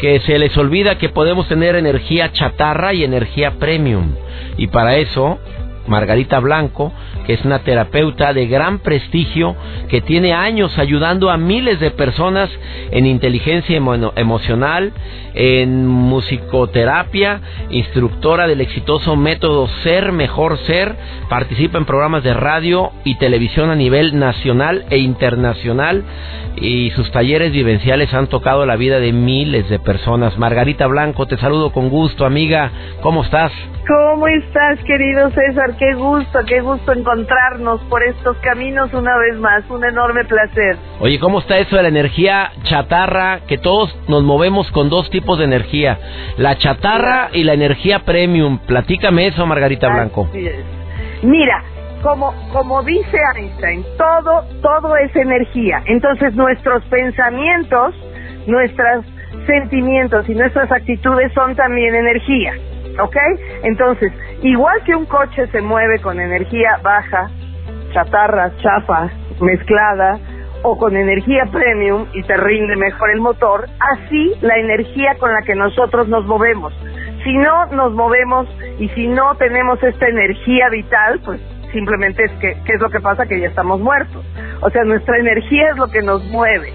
que 0.00 0.20
se 0.20 0.38
les 0.38 0.56
olvida 0.56 0.98
que 0.98 1.08
podemos 1.10 1.46
tener 1.48 1.76
energía 1.76 2.32
chatarra 2.32 2.94
y 2.94 3.04
energía 3.04 3.52
premium. 3.58 4.14
Y 4.56 4.68
para 4.68 4.96
eso, 4.96 5.38
Margarita 5.86 6.38
Blanco, 6.40 6.92
que 7.26 7.34
es 7.34 7.44
una 7.44 7.60
terapeuta 7.60 8.32
de 8.32 8.46
gran 8.46 8.78
prestigio, 8.80 9.56
que 9.88 10.00
tiene 10.00 10.32
años 10.32 10.78
ayudando 10.78 11.30
a 11.30 11.36
miles 11.36 11.80
de 11.80 11.90
personas 11.90 12.50
en 12.90 13.06
inteligencia 13.06 13.76
emo- 13.78 14.12
emocional, 14.16 14.92
en 15.34 15.86
musicoterapia, 15.86 17.40
instructora 17.70 18.46
del 18.46 18.60
exitoso 18.60 19.16
método 19.16 19.68
Ser 19.82 20.12
Mejor 20.12 20.58
Ser, 20.66 20.94
participa 21.28 21.78
en 21.78 21.84
programas 21.84 22.22
de 22.24 22.34
radio 22.34 22.90
y 23.04 23.16
televisión 23.16 23.70
a 23.70 23.74
nivel 23.76 24.18
nacional 24.18 24.84
e 24.90 24.98
internacional 24.98 26.02
y 26.56 26.90
sus 26.90 27.10
talleres 27.12 27.52
vivenciales 27.52 28.12
han 28.12 28.26
tocado 28.26 28.66
la 28.66 28.76
vida 28.76 28.98
de 28.98 29.12
miles 29.12 29.68
de 29.70 29.78
personas. 29.78 30.36
Margarita 30.36 30.86
Blanco, 30.88 31.26
te 31.26 31.38
saludo 31.38 31.70
con 31.72 31.88
gusto, 31.88 32.24
amiga. 32.26 32.70
¿Cómo 33.02 33.22
estás? 33.22 33.52
¿Cómo 33.86 34.26
estás, 34.28 34.78
querido 34.84 35.30
César? 35.30 35.69
Qué 35.78 35.94
gusto, 35.94 36.38
qué 36.46 36.60
gusto 36.60 36.92
encontrarnos 36.92 37.80
por 37.82 38.02
estos 38.02 38.36
caminos 38.38 38.92
una 38.92 39.16
vez 39.18 39.38
más. 39.38 39.68
Un 39.70 39.84
enorme 39.84 40.24
placer. 40.24 40.76
Oye, 41.00 41.18
¿cómo 41.18 41.40
está 41.40 41.58
eso 41.58 41.76
de 41.76 41.82
la 41.82 41.88
energía 41.88 42.52
chatarra? 42.64 43.40
Que 43.46 43.58
todos 43.58 43.96
nos 44.08 44.22
movemos 44.22 44.70
con 44.70 44.88
dos 44.88 45.10
tipos 45.10 45.38
de 45.38 45.44
energía, 45.44 45.98
la 46.36 46.56
chatarra 46.58 47.30
y 47.32 47.44
la 47.44 47.54
energía 47.54 48.00
premium. 48.00 48.58
Platícame 48.58 49.26
eso, 49.28 49.46
Margarita 49.46 49.88
Blanco. 49.88 50.26
Así 50.30 50.46
es. 50.46 50.64
Mira, 51.22 51.62
como, 52.02 52.34
como 52.52 52.82
dice 52.82 53.18
Einstein, 53.36 53.84
todo, 53.98 54.44
todo 54.62 54.96
es 54.96 55.14
energía. 55.14 55.82
Entonces 55.86 56.34
nuestros 56.34 56.82
pensamientos, 56.84 57.94
nuestros 58.46 59.04
sentimientos 59.46 60.28
y 60.28 60.34
nuestras 60.34 60.70
actitudes 60.72 61.32
son 61.34 61.54
también 61.56 61.94
energía. 61.94 62.54
¿Ok? 63.00 63.16
Entonces, 63.62 64.12
igual 64.42 64.82
que 64.84 64.94
un 64.94 65.06
coche 65.06 65.46
se 65.48 65.60
mueve 65.60 66.00
con 66.00 66.20
energía 66.20 66.78
baja, 66.82 67.30
chatarra, 67.92 68.52
chafa, 68.58 69.10
mezclada, 69.40 70.18
o 70.62 70.76
con 70.76 70.96
energía 70.96 71.46
premium 71.50 72.06
y 72.12 72.22
te 72.22 72.36
rinde 72.36 72.76
mejor 72.76 73.10
el 73.10 73.20
motor, 73.20 73.66
así 73.80 74.34
la 74.40 74.56
energía 74.56 75.16
con 75.18 75.32
la 75.32 75.42
que 75.42 75.54
nosotros 75.54 76.08
nos 76.08 76.26
movemos. 76.26 76.72
Si 77.24 77.36
no 77.36 77.66
nos 77.66 77.92
movemos 77.92 78.46
y 78.78 78.88
si 78.90 79.06
no 79.06 79.34
tenemos 79.36 79.82
esta 79.82 80.08
energía 80.08 80.68
vital, 80.70 81.20
pues 81.24 81.40
simplemente 81.72 82.24
es 82.24 82.32
que, 82.32 82.56
¿qué 82.64 82.72
es 82.74 82.80
lo 82.80 82.90
que 82.90 83.00
pasa? 83.00 83.26
Que 83.26 83.40
ya 83.40 83.48
estamos 83.48 83.80
muertos. 83.80 84.24
O 84.60 84.70
sea, 84.70 84.84
nuestra 84.84 85.18
energía 85.18 85.70
es 85.70 85.76
lo 85.76 85.88
que 85.88 86.02
nos 86.02 86.24
mueve. 86.26 86.72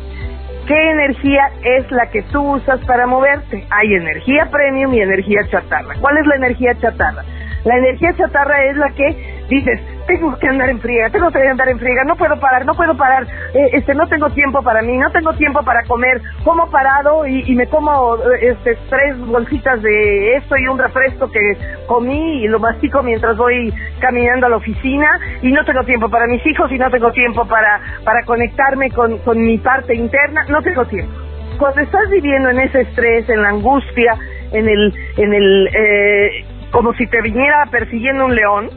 ¿Qué 0.68 0.92
energía 0.92 1.52
es 1.64 1.92
la 1.92 2.10
que 2.10 2.24
tú 2.24 2.42
usas 2.56 2.80
para 2.86 3.06
moverte? 3.06 3.68
Hay 3.70 3.94
energía 3.94 4.50
premium 4.50 4.94
y 4.94 5.02
energía 5.02 5.42
chatarra. 5.50 5.94
¿Cuál 6.00 6.18
es 6.18 6.26
la 6.26 6.36
energía 6.38 6.74
chatarra? 6.80 7.24
La 7.66 7.78
energía 7.78 8.14
chatarra 8.16 8.64
es 8.66 8.78
la 8.78 8.90
que 8.92 9.36
dices, 9.50 9.82
tengo 10.08 10.38
que 10.38 10.48
andar 10.48 10.70
en 10.70 10.80
friega, 10.80 11.10
tengo 11.10 11.32
que 11.32 11.40
andar 11.48 11.68
en 11.68 11.80
friega, 11.80 12.04
no 12.06 12.16
puedo 12.16 12.40
parar, 12.40 12.66
no 12.66 12.76
puedo 12.76 12.96
parar, 12.96 13.24
eh, 13.54 13.70
este, 13.74 13.96
no 13.96 14.08
tengo 14.08 14.30
tiempo 14.30 14.62
para 14.62 14.84
mí, 14.84 14.96
no 14.98 15.10
tengo 15.12 15.34
tiempo 15.34 15.64
para 15.64 15.84
comer, 15.84 16.22
como 16.44 16.70
parado 16.70 17.26
y, 17.26 17.56
me 17.56 17.68
como 17.68 18.18
eh, 18.18 18.52
este, 18.52 18.78
tres 18.90 19.18
bolsitas 19.20 19.82
de 19.82 20.36
esto 20.36 20.56
y 20.58 20.68
un 20.68 20.78
refresco 20.78 21.30
que 21.32 21.58
comí 21.88 22.44
y 22.44 22.48
lo 22.48 22.60
mastico 22.60 23.02
mientras 23.02 23.36
voy 23.38 23.74
caminando 24.00 24.46
a 24.46 24.50
la 24.50 24.58
oficina 24.58 25.08
y 25.42 25.52
no 25.52 25.66
tengo 25.66 25.84
tiempo 25.84 26.10
para 26.10 26.28
mis 26.28 26.46
hijos 26.46 26.72
y 26.72 26.78
no 26.78 26.90
tengo 26.92 27.12
tiempo 27.12 27.48
para, 27.48 27.82
para 28.04 28.24
conectarme 28.26 28.92
con, 28.92 29.18
con 29.20 29.42
mi 29.42 29.58
parte 29.58 29.96
interna, 29.96 30.46
no 30.50 30.62
tengo 30.62 30.86
tiempo. 30.86 31.14
Cuando 31.58 31.82
estás 31.82 32.10
viviendo 32.12 32.50
en 32.50 32.60
ese 32.60 32.82
estrés, 32.82 33.30
en 33.30 33.42
la 33.42 33.50
angustia, 33.50 34.14
en 34.52 34.68
el, 34.68 34.94
en 35.18 35.34
el, 35.34 35.70
eh, 35.74 36.45
como 36.76 36.94
si 36.96 37.08
te 37.08 37.22
viniera 37.22 37.66
persiguiendo 37.72 38.26
un 38.26 38.36
león, 38.36 38.70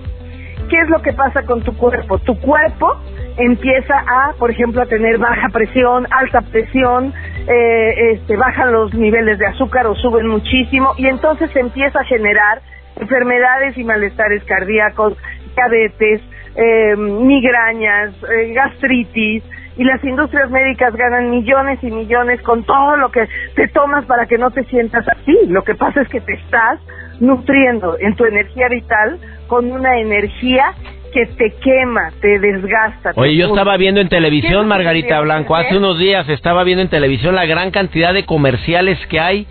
¿qué 0.71 0.79
es 0.79 0.89
lo 0.89 1.03
que 1.03 1.13
pasa 1.13 1.43
con 1.43 1.65
tu 1.65 1.77
cuerpo? 1.77 2.21
Tu 2.21 2.39
cuerpo 2.39 2.97
empieza 3.37 3.99
a, 3.99 4.35
por 4.39 4.53
ejemplo, 4.53 4.83
a 4.83 4.87
tener 4.87 5.19
baja 5.19 5.49
presión, 5.49 6.07
alta 6.13 6.43
presión, 6.43 7.13
eh, 7.49 8.13
este, 8.13 8.37
bajan 8.37 8.73
los 8.73 8.95
niveles 8.95 9.41
de 9.41 9.49
azúcar 9.49 9.89
o 9.89 9.97
suben 9.97 10.29
muchísimo 10.29 10.93
y 10.97 11.09
entonces 11.09 11.51
empieza 11.57 11.99
a 11.99 12.05
generar 12.05 12.63
enfermedades 13.01 13.77
y 13.77 13.83
malestares 13.83 14.45
cardíacos, 14.45 15.15
diabetes, 15.57 16.21
eh, 16.55 16.95
migrañas, 16.97 18.15
eh, 18.31 18.53
gastritis, 18.53 19.43
y 19.77 19.83
las 19.83 20.03
industrias 20.05 20.51
médicas 20.51 20.95
ganan 20.95 21.31
millones 21.31 21.83
y 21.83 21.91
millones 21.91 22.41
con 22.43 22.63
todo 22.63 22.97
lo 22.97 23.11
que 23.11 23.27
te 23.57 23.67
tomas 23.69 24.05
para 24.07 24.27
que 24.27 24.39
no 24.39 24.51
te 24.51 24.63
sientas 24.65 25.05
así. 25.09 25.37
Lo 25.47 25.63
que 25.63 25.77
pasa 25.77 26.03
es 26.03 26.09
que 26.09 26.21
te 26.21 26.35
estás 26.35 26.81
nutriendo 27.21 27.97
en 27.99 28.15
tu 28.17 28.25
energía 28.25 28.69
vital 28.69 29.19
con 29.47 29.71
una 29.71 29.99
energía 29.99 30.75
que 31.13 31.27
te 31.27 31.55
quema, 31.63 32.13
te 32.21 32.39
desgasta. 32.39 33.13
Oye, 33.17 33.35
yo 33.37 33.47
estaba 33.47 33.77
viendo 33.77 34.01
en 34.01 34.09
televisión, 34.09 34.69
Margarita 34.69 35.21
Blanco, 35.21 35.57
hace 35.57 35.77
unos 35.77 35.99
días 35.99 36.29
estaba 36.29 36.65
viendo 36.65 36.83
en 36.83 36.89
televisión 36.89 37.35
la 37.35 37.47
gran 37.47 37.71
cantidad 37.71 38.13
de 38.13 38.25
comerciales 38.25 38.99
que 39.07 39.19
hay 39.19 39.47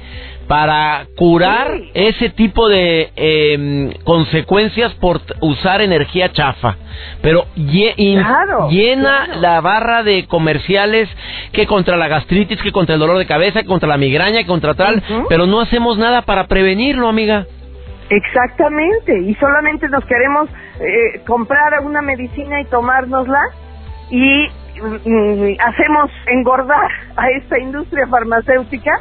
para 0.47 1.07
curar 1.17 1.77
ese 1.93 2.29
tipo 2.29 2.69
de 2.69 3.11
em, 3.15 3.91
consecuencias 4.05 4.93
por 4.95 5.19
usar 5.41 5.81
energía 5.81 6.31
chafa. 6.31 6.77
Pero 7.21 7.45
llena 7.55 9.27
la 9.39 9.59
barra 9.59 10.03
de 10.03 10.25
comerciales 10.25 11.09
que 11.51 11.67
contra 11.67 11.97
la 11.97 12.07
gastritis, 12.07 12.61
que 12.61 12.71
contra 12.71 12.95
el 12.95 12.99
dolor 12.99 13.17
de 13.17 13.25
cabeza, 13.25 13.61
que 13.61 13.67
contra 13.67 13.89
la 13.89 13.97
migraña, 13.97 14.39
que 14.39 14.47
contra 14.47 14.73
tal, 14.73 15.03
pero 15.27 15.45
no 15.47 15.59
hacemos 15.59 15.97
nada 15.97 16.21
para 16.21 16.47
prevenirlo, 16.47 17.09
amiga. 17.09 17.45
Exactamente, 18.09 19.19
y 19.19 19.35
solamente 19.35 19.89
nos 19.89 20.05
queremos 20.05 20.49
eh, 20.79 21.21
comprar 21.25 21.81
una 21.83 22.01
medicina 22.01 22.61
y 22.61 22.65
tomárnosla 22.65 23.41
y 24.09 24.47
mm, 24.81 25.59
hacemos 25.59 26.11
engordar 26.27 26.89
a 27.17 27.29
esta 27.31 27.59
industria 27.59 28.07
farmacéutica 28.07 28.91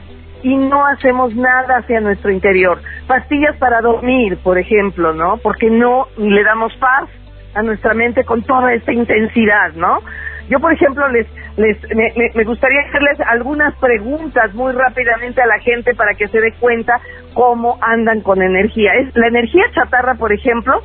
y 0.42 0.56
no 0.56 0.84
hacemos 0.86 1.34
nada 1.34 1.78
hacia 1.78 2.00
nuestro 2.00 2.30
interior. 2.30 2.80
Pastillas 3.06 3.56
para 3.58 3.80
dormir, 3.80 4.38
por 4.42 4.58
ejemplo, 4.58 5.12
¿no? 5.12 5.38
Porque 5.38 5.70
no 5.70 6.08
le 6.16 6.42
damos 6.42 6.74
paz 6.76 7.08
a 7.54 7.62
nuestra 7.62 7.94
mente 7.94 8.24
con 8.24 8.42
toda 8.42 8.72
esta 8.74 8.92
intensidad, 8.92 9.72
¿no? 9.74 10.00
Yo, 10.48 10.60
por 10.60 10.72
ejemplo, 10.72 11.08
les, 11.08 11.26
les 11.56 11.78
me, 11.94 12.44
gustaría 12.44 12.80
hacerles 12.82 13.18
algunas 13.26 13.74
preguntas 13.76 14.52
muy 14.54 14.72
rápidamente 14.72 15.40
a 15.40 15.46
la 15.46 15.58
gente 15.60 15.94
para 15.94 16.14
que 16.14 16.28
se 16.28 16.40
dé 16.40 16.52
cuenta 16.60 17.00
cómo 17.34 17.78
andan 17.80 18.20
con 18.20 18.42
energía. 18.42 18.94
Es, 18.94 19.14
la 19.16 19.28
energía 19.28 19.64
chatarra, 19.74 20.14
por 20.14 20.32
ejemplo, 20.32 20.82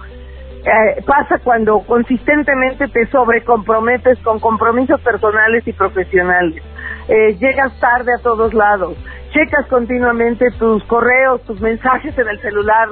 eh, 0.63 1.01
pasa 1.05 1.39
cuando 1.43 1.79
consistentemente 1.79 2.87
te 2.87 3.05
sobrecomprometes 3.07 4.19
con 4.19 4.39
compromisos 4.39 5.01
personales 5.01 5.67
y 5.67 5.73
profesionales. 5.73 6.63
Eh, 7.07 7.35
llegas 7.39 7.77
tarde 7.79 8.13
a 8.17 8.21
todos 8.21 8.53
lados, 8.53 8.95
checas 9.31 9.65
continuamente 9.67 10.45
tus 10.59 10.83
correos, 10.85 11.41
tus 11.45 11.59
mensajes 11.61 12.17
en 12.17 12.27
el 12.27 12.39
celular 12.41 12.89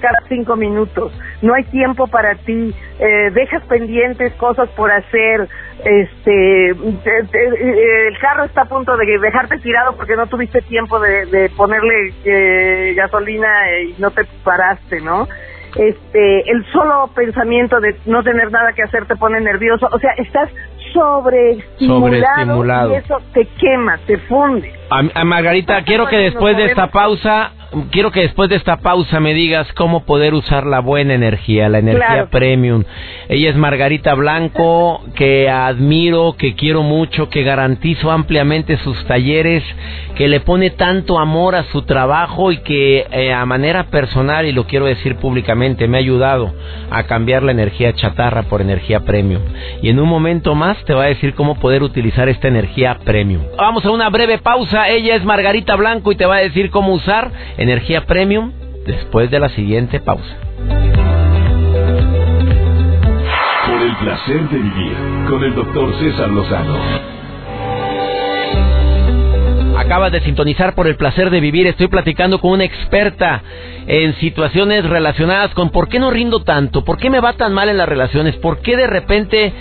cada 0.00 0.18
cinco 0.28 0.56
minutos, 0.56 1.12
no 1.42 1.54
hay 1.54 1.64
tiempo 1.64 2.06
para 2.06 2.34
ti, 2.36 2.74
eh, 2.98 3.30
dejas 3.32 3.62
pendientes 3.64 4.32
cosas 4.34 4.68
por 4.70 4.90
hacer, 4.90 5.48
este, 5.84 6.70
el 6.70 8.18
carro 8.20 8.44
está 8.44 8.62
a 8.62 8.68
punto 8.68 8.96
de 8.96 9.18
dejarte 9.18 9.58
tirado 9.58 9.96
porque 9.96 10.16
no 10.16 10.26
tuviste 10.26 10.62
tiempo 10.62 10.98
de, 11.00 11.50
ponerle 11.56 12.14
eh, 12.24 12.94
gasolina 12.96 13.48
y 13.80 13.94
no 13.98 14.10
te 14.10 14.24
paraste, 14.44 15.00
¿no? 15.00 15.28
Este, 15.76 16.50
el 16.50 16.64
solo 16.66 17.10
pensamiento 17.16 17.80
de 17.80 17.96
no 18.06 18.22
tener 18.22 18.52
nada 18.52 18.72
que 18.74 18.82
hacer 18.84 19.06
te 19.06 19.16
pone 19.16 19.40
nervioso, 19.40 19.88
o 19.90 19.98
sea, 19.98 20.12
estás 20.12 20.48
sobreestimulado, 20.94 22.92
y 22.92 22.94
eso 22.94 23.18
te 23.34 23.46
quema, 23.58 23.98
te 24.06 24.16
funde. 24.18 24.72
A, 24.88 25.24
Margarita, 25.24 25.82
quiero 25.82 26.06
que 26.06 26.16
después 26.16 26.56
de 26.56 26.66
esta 26.66 26.86
pausa, 26.86 27.52
quiero 27.90 28.10
que 28.10 28.20
después 28.20 28.48
de 28.50 28.56
esta 28.56 28.78
pausa 28.78 29.20
me 29.20 29.34
digas 29.34 29.66
cómo 29.74 30.04
poder 30.04 30.34
usar 30.34 30.66
la 30.66 30.80
buena 30.80 31.14
energía, 31.14 31.68
la 31.68 31.78
energía 31.78 32.28
premium. 32.30 32.84
Ella 33.28 33.50
es 33.50 33.56
Margarita 33.56 34.14
Blanco, 34.14 35.02
que 35.14 35.48
admiro, 35.48 36.34
que 36.36 36.54
quiero 36.54 36.82
mucho, 36.82 37.28
que 37.28 37.42
garantizo 37.42 38.10
ampliamente 38.10 38.76
sus 38.78 39.04
talleres, 39.06 39.62
que 40.14 40.28
le 40.28 40.40
pone 40.40 40.70
tanto 40.70 41.18
amor 41.18 41.54
a 41.54 41.64
su 41.64 41.82
trabajo 41.82 42.52
y 42.52 42.58
que 42.58 43.06
eh, 43.10 43.32
a 43.32 43.44
manera 43.46 43.84
personal, 43.84 44.46
y 44.46 44.52
lo 44.52 44.66
quiero 44.66 44.86
decir 44.86 45.16
públicamente, 45.16 45.88
me 45.88 45.98
ha 45.98 46.00
ayudado 46.00 46.52
a 46.90 47.04
cambiar 47.04 47.42
la 47.42 47.52
energía 47.52 47.94
chatarra 47.94 48.44
por 48.44 48.60
energía 48.60 49.00
premium. 49.00 49.42
Y 49.82 49.88
en 49.88 49.98
un 49.98 50.08
momento 50.08 50.54
más 50.54 50.82
te 50.84 50.94
va 50.94 51.04
a 51.04 51.08
decir 51.08 51.34
cómo 51.34 51.58
poder 51.58 51.82
utilizar 51.82 52.28
esta 52.28 52.48
energía 52.48 52.98
premium. 53.04 53.42
Vamos 53.56 53.84
a 53.84 53.90
una 53.90 54.08
breve 54.10 54.38
pausa. 54.38 54.88
Ella 54.88 55.16
es 55.16 55.24
Margarita 55.24 55.76
Blanco 55.76 56.12
y 56.12 56.16
te 56.16 56.26
va 56.26 56.36
a 56.36 56.40
decir 56.40 56.70
cómo 56.70 56.94
usar 56.94 57.30
energía 57.56 58.06
premium 58.06 58.52
después 58.86 59.30
de 59.30 59.38
la 59.38 59.48
siguiente 59.50 60.00
pausa. 60.00 60.36
Por 63.66 63.82
el 63.82 63.96
placer 63.96 64.48
de 64.48 64.58
vivir 64.58 64.96
con 65.28 65.42
el 65.44 65.54
doctor 65.54 65.94
César 65.98 66.28
Lozano. 66.30 66.76
Acabas 69.84 70.12
de 70.12 70.22
sintonizar 70.22 70.74
por 70.74 70.86
el 70.86 70.96
placer 70.96 71.28
de 71.28 71.40
vivir. 71.40 71.66
Estoy 71.66 71.88
platicando 71.88 72.40
con 72.40 72.52
una 72.52 72.64
experta 72.64 73.42
en 73.86 74.14
situaciones 74.14 74.82
relacionadas 74.88 75.52
con 75.52 75.68
por 75.68 75.88
qué 75.88 75.98
no 75.98 76.10
rindo 76.10 76.42
tanto, 76.42 76.84
por 76.84 76.96
qué 76.96 77.10
me 77.10 77.20
va 77.20 77.34
tan 77.34 77.52
mal 77.52 77.68
en 77.68 77.76
las 77.76 77.88
relaciones, 77.88 78.34
por 78.36 78.60
qué 78.60 78.78
de 78.78 78.86
repente 78.86 79.52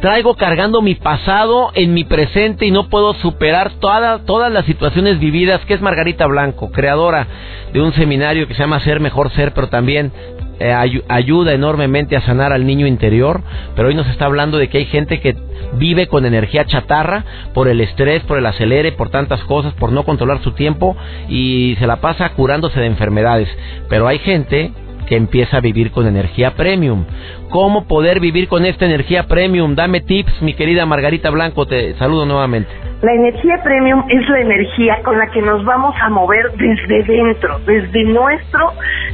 traigo 0.00 0.34
cargando 0.34 0.82
mi 0.82 0.96
pasado 0.96 1.70
en 1.74 1.94
mi 1.94 2.02
presente 2.02 2.66
y 2.66 2.72
no 2.72 2.88
puedo 2.88 3.14
superar 3.14 3.74
todas 3.78 4.52
las 4.52 4.64
situaciones 4.64 5.20
vividas, 5.20 5.64
que 5.64 5.74
es 5.74 5.80
Margarita 5.80 6.26
Blanco, 6.26 6.72
creadora 6.72 7.28
de 7.72 7.80
un 7.80 7.92
seminario 7.92 8.48
que 8.48 8.54
se 8.54 8.60
llama 8.60 8.80
Ser 8.80 8.98
Mejor 8.98 9.30
Ser, 9.30 9.52
pero 9.52 9.68
también 9.68 10.10
eh, 10.60 11.02
ayuda 11.08 11.52
enormemente 11.52 12.16
a 12.16 12.22
sanar 12.22 12.52
al 12.52 12.66
niño 12.66 12.86
interior, 12.86 13.42
pero 13.76 13.88
hoy 13.88 13.94
nos 13.94 14.08
está 14.08 14.26
hablando 14.26 14.58
de 14.58 14.68
que 14.68 14.78
hay 14.78 14.86
gente 14.86 15.20
que 15.20 15.36
vive 15.74 16.06
con 16.06 16.26
energía 16.26 16.64
chatarra 16.64 17.24
por 17.54 17.68
el 17.68 17.80
estrés, 17.80 18.22
por 18.24 18.38
el 18.38 18.46
acelere, 18.46 18.92
por 18.92 19.10
tantas 19.10 19.42
cosas, 19.44 19.72
por 19.74 19.92
no 19.92 20.04
controlar 20.04 20.42
su 20.42 20.52
tiempo 20.52 20.96
y 21.28 21.76
se 21.78 21.86
la 21.86 21.96
pasa 21.96 22.30
curándose 22.30 22.80
de 22.80 22.86
enfermedades. 22.86 23.48
Pero 23.88 24.08
hay 24.08 24.18
gente 24.18 24.72
que 25.08 25.16
empieza 25.16 25.56
a 25.56 25.60
vivir 25.60 25.90
con 25.90 26.06
energía 26.06 26.54
premium. 26.54 27.04
¿Cómo 27.50 27.86
poder 27.86 28.20
vivir 28.20 28.46
con 28.46 28.66
esta 28.66 28.84
energía 28.84 29.24
premium? 29.24 29.74
Dame 29.74 30.02
tips, 30.02 30.42
mi 30.42 30.54
querida 30.54 30.84
Margarita 30.84 31.30
Blanco, 31.30 31.66
te 31.66 31.94
saludo 31.94 32.26
nuevamente. 32.26 32.70
La 33.00 33.12
energía 33.12 33.62
premium 33.62 34.04
es 34.08 34.28
la 34.28 34.40
energía 34.40 34.98
con 35.04 35.16
la 35.18 35.30
que 35.30 35.40
nos 35.40 35.64
vamos 35.64 35.94
a 36.00 36.10
mover 36.10 36.50
desde 36.56 37.02
dentro, 37.04 37.58
desde 37.60 38.04
nuestro 38.04 38.72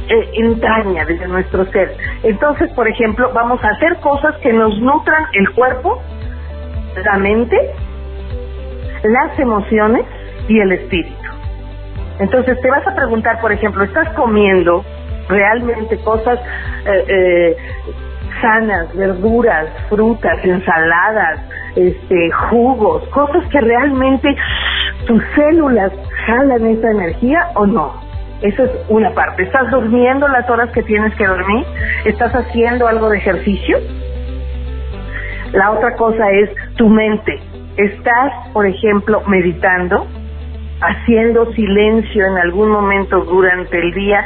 eh, 0.09 0.29
entraña, 0.33 1.05
desde 1.05 1.27
nuestro 1.27 1.65
ser. 1.71 1.95
Entonces, 2.23 2.71
por 2.73 2.87
ejemplo, 2.87 3.31
vamos 3.33 3.63
a 3.63 3.69
hacer 3.69 3.97
cosas 4.01 4.35
que 4.41 4.51
nos 4.51 4.77
nutran 4.79 5.25
el 5.33 5.49
cuerpo, 5.51 6.01
la 7.05 7.17
mente, 7.17 7.57
las 9.03 9.39
emociones 9.39 10.03
y 10.47 10.59
el 10.59 10.71
espíritu. 10.71 11.15
Entonces 12.19 12.59
te 12.61 12.69
vas 12.69 12.87
a 12.87 12.95
preguntar, 12.95 13.39
por 13.39 13.51
ejemplo, 13.51 13.83
¿estás 13.83 14.09
comiendo 14.13 14.83
realmente 15.27 15.97
cosas 15.99 16.39
eh, 16.85 17.05
eh, 17.07 17.57
sanas, 18.41 18.95
verduras, 18.95 19.67
frutas, 19.89 20.37
ensaladas, 20.43 21.39
este, 21.75 22.31
jugos, 22.49 23.07
cosas 23.09 23.43
que 23.49 23.61
realmente 23.61 24.35
tus 25.07 25.21
células 25.35 25.91
jalan 26.25 26.65
esa 26.67 26.91
energía 26.91 27.49
o 27.55 27.65
no. 27.65 28.05
Esa 28.41 28.63
es 28.63 28.71
una 28.89 29.11
parte. 29.11 29.43
¿Estás 29.43 29.71
durmiendo 29.71 30.27
las 30.27 30.49
horas 30.49 30.69
que 30.71 30.83
tienes 30.83 31.15
que 31.15 31.25
dormir? 31.25 31.65
¿Estás 32.05 32.33
haciendo 32.33 32.87
algo 32.87 33.09
de 33.09 33.17
ejercicio? 33.17 33.79
La 35.53 35.71
otra 35.71 35.95
cosa 35.95 36.29
es 36.31 36.49
tu 36.75 36.89
mente. 36.89 37.39
¿Estás, 37.77 38.49
por 38.51 38.65
ejemplo, 38.65 39.21
meditando? 39.27 40.05
¿Haciendo 40.81 41.51
silencio 41.53 42.25
en 42.25 42.37
algún 42.37 42.69
momento 42.69 43.21
durante 43.21 43.79
el 43.79 43.93
día? 43.93 44.25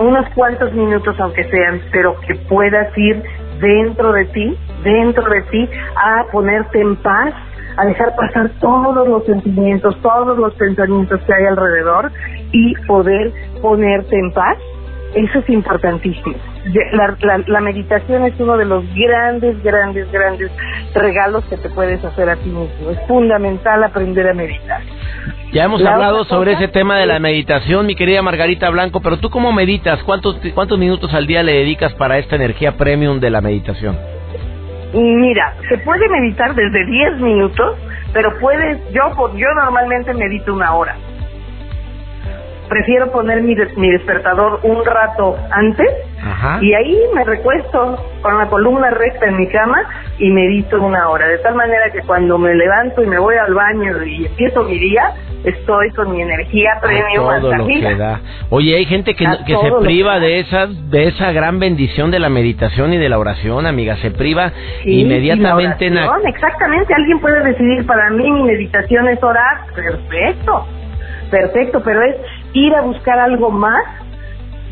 Unos 0.00 0.26
cuantos 0.34 0.72
minutos 0.72 1.14
aunque 1.20 1.44
sean, 1.50 1.78
pero 1.92 2.18
que 2.26 2.34
puedas 2.48 2.96
ir 2.96 3.22
dentro 3.60 4.12
de 4.12 4.24
ti, 4.24 4.56
dentro 4.82 5.28
de 5.28 5.42
ti, 5.42 5.68
a 5.94 6.24
ponerte 6.32 6.80
en 6.80 6.96
paz, 6.96 7.34
a 7.76 7.84
dejar 7.84 8.16
pasar 8.16 8.50
todos 8.60 9.06
los 9.06 9.26
sentimientos, 9.26 9.94
todos 10.00 10.38
los 10.38 10.54
pensamientos 10.54 11.20
que 11.26 11.34
hay 11.34 11.44
alrededor 11.44 12.10
y 12.50 12.74
poder 12.86 13.30
ponerte 13.60 14.18
en 14.18 14.32
paz. 14.32 14.56
Eso 15.14 15.40
es 15.40 15.50
importantísimo. 15.50 16.36
La, 17.46 17.60
meditación 17.60 18.24
es 18.24 18.38
uno 18.40 18.56
de 18.56 18.64
los 18.64 18.84
grandes, 18.94 19.62
grandes, 19.62 20.10
grandes 20.12 20.50
regalos 20.94 21.44
que 21.46 21.58
te 21.58 21.68
puedes 21.68 22.02
hacer 22.02 22.30
a 22.30 22.36
ti 22.36 22.48
mismo. 22.48 22.90
Es 22.90 22.98
fundamental 23.06 23.84
aprender 23.84 24.28
a 24.28 24.34
meditar. 24.34 24.80
Ya 25.52 25.64
hemos 25.64 25.84
hablado 25.84 26.24
sobre 26.24 26.52
ese 26.52 26.68
tema 26.68 26.98
de 26.98 27.06
la 27.06 27.18
meditación, 27.18 27.86
mi 27.86 27.96
querida 27.96 28.22
Margarita 28.22 28.70
Blanco, 28.70 29.00
pero 29.00 29.18
tú 29.18 29.30
cómo 29.30 29.52
meditas? 29.52 30.00
¿Cuántos, 30.04 30.36
cuántos 30.54 30.78
minutos 30.78 31.12
al 31.12 31.26
día 31.26 31.42
le 31.42 31.52
dedicas 31.52 31.92
para 31.94 32.18
esta 32.18 32.36
energía 32.36 32.76
premium 32.76 33.18
de 33.18 33.30
la 33.30 33.40
meditación? 33.40 33.98
Mira, 34.92 35.54
se 35.68 35.78
puede 35.78 36.08
meditar 36.08 36.54
desde 36.54 36.86
10 36.86 37.20
minutos, 37.20 37.76
pero 38.12 38.38
puedes, 38.40 38.78
yo, 38.92 39.02
yo 39.36 39.46
normalmente 39.56 40.14
medito 40.14 40.54
una 40.54 40.74
hora 40.74 40.96
prefiero 42.70 43.10
poner 43.10 43.42
mi, 43.42 43.56
mi 43.76 43.90
despertador 43.90 44.60
un 44.62 44.82
rato 44.84 45.36
antes 45.50 45.88
y 46.60 46.72
ahí 46.72 46.96
me 47.14 47.24
recuesto 47.24 47.98
con 48.22 48.38
la 48.38 48.46
columna 48.46 48.90
recta 48.90 49.26
en 49.26 49.38
mi 49.38 49.48
cama 49.48 49.82
y 50.18 50.30
medito 50.30 50.80
una 50.80 51.08
hora, 51.08 51.26
de 51.26 51.38
tal 51.38 51.56
manera 51.56 51.90
que 51.90 52.00
cuando 52.02 52.38
me 52.38 52.54
levanto 52.54 53.02
y 53.02 53.06
me 53.06 53.18
voy 53.18 53.34
al 53.36 53.52
baño 53.54 54.04
y 54.04 54.26
empiezo 54.26 54.62
mi 54.62 54.78
día, 54.78 55.14
estoy 55.44 55.90
con 55.90 56.12
mi 56.12 56.22
energía 56.22 56.72
premium 56.80 57.40
todo 57.40 57.54
lo 57.54 57.66
que 57.66 57.94
da. 57.96 58.20
Oye, 58.50 58.76
hay 58.76 58.84
gente 58.84 59.14
que, 59.14 59.26
que 59.46 59.56
se 59.56 59.72
priva 59.80 60.18
de 60.18 60.40
esa 60.40 60.66
de 60.66 61.08
esa 61.08 61.32
gran 61.32 61.58
bendición 61.58 62.10
de 62.10 62.18
la 62.18 62.28
meditación 62.28 62.92
y 62.92 62.98
de 62.98 63.08
la 63.08 63.18
oración, 63.18 63.66
amiga, 63.66 63.96
se 63.96 64.10
priva 64.10 64.52
inmediatamente. 64.84 65.86
en 65.86 65.98
Exactamente, 66.26 66.94
alguien 66.94 67.20
puede 67.20 67.42
decidir 67.44 67.86
para 67.86 68.10
mí 68.10 68.30
mi 68.30 68.42
meditación 68.42 69.08
es 69.08 69.22
orar, 69.22 69.66
perfecto, 69.74 70.66
perfecto, 71.30 71.82
pero 71.84 72.02
es 72.02 72.16
ir 72.52 72.74
a 72.74 72.82
buscar 72.82 73.18
algo 73.18 73.50
más 73.50 73.84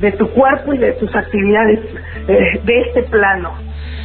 de 0.01 0.13
tu 0.13 0.29
cuerpo 0.31 0.75
y 0.75 0.79
de 0.79 0.93
tus 0.93 1.15
actividades 1.15 1.81
eh, 2.29 2.61
de 2.63 2.81
este 2.81 3.03
plano. 3.05 3.53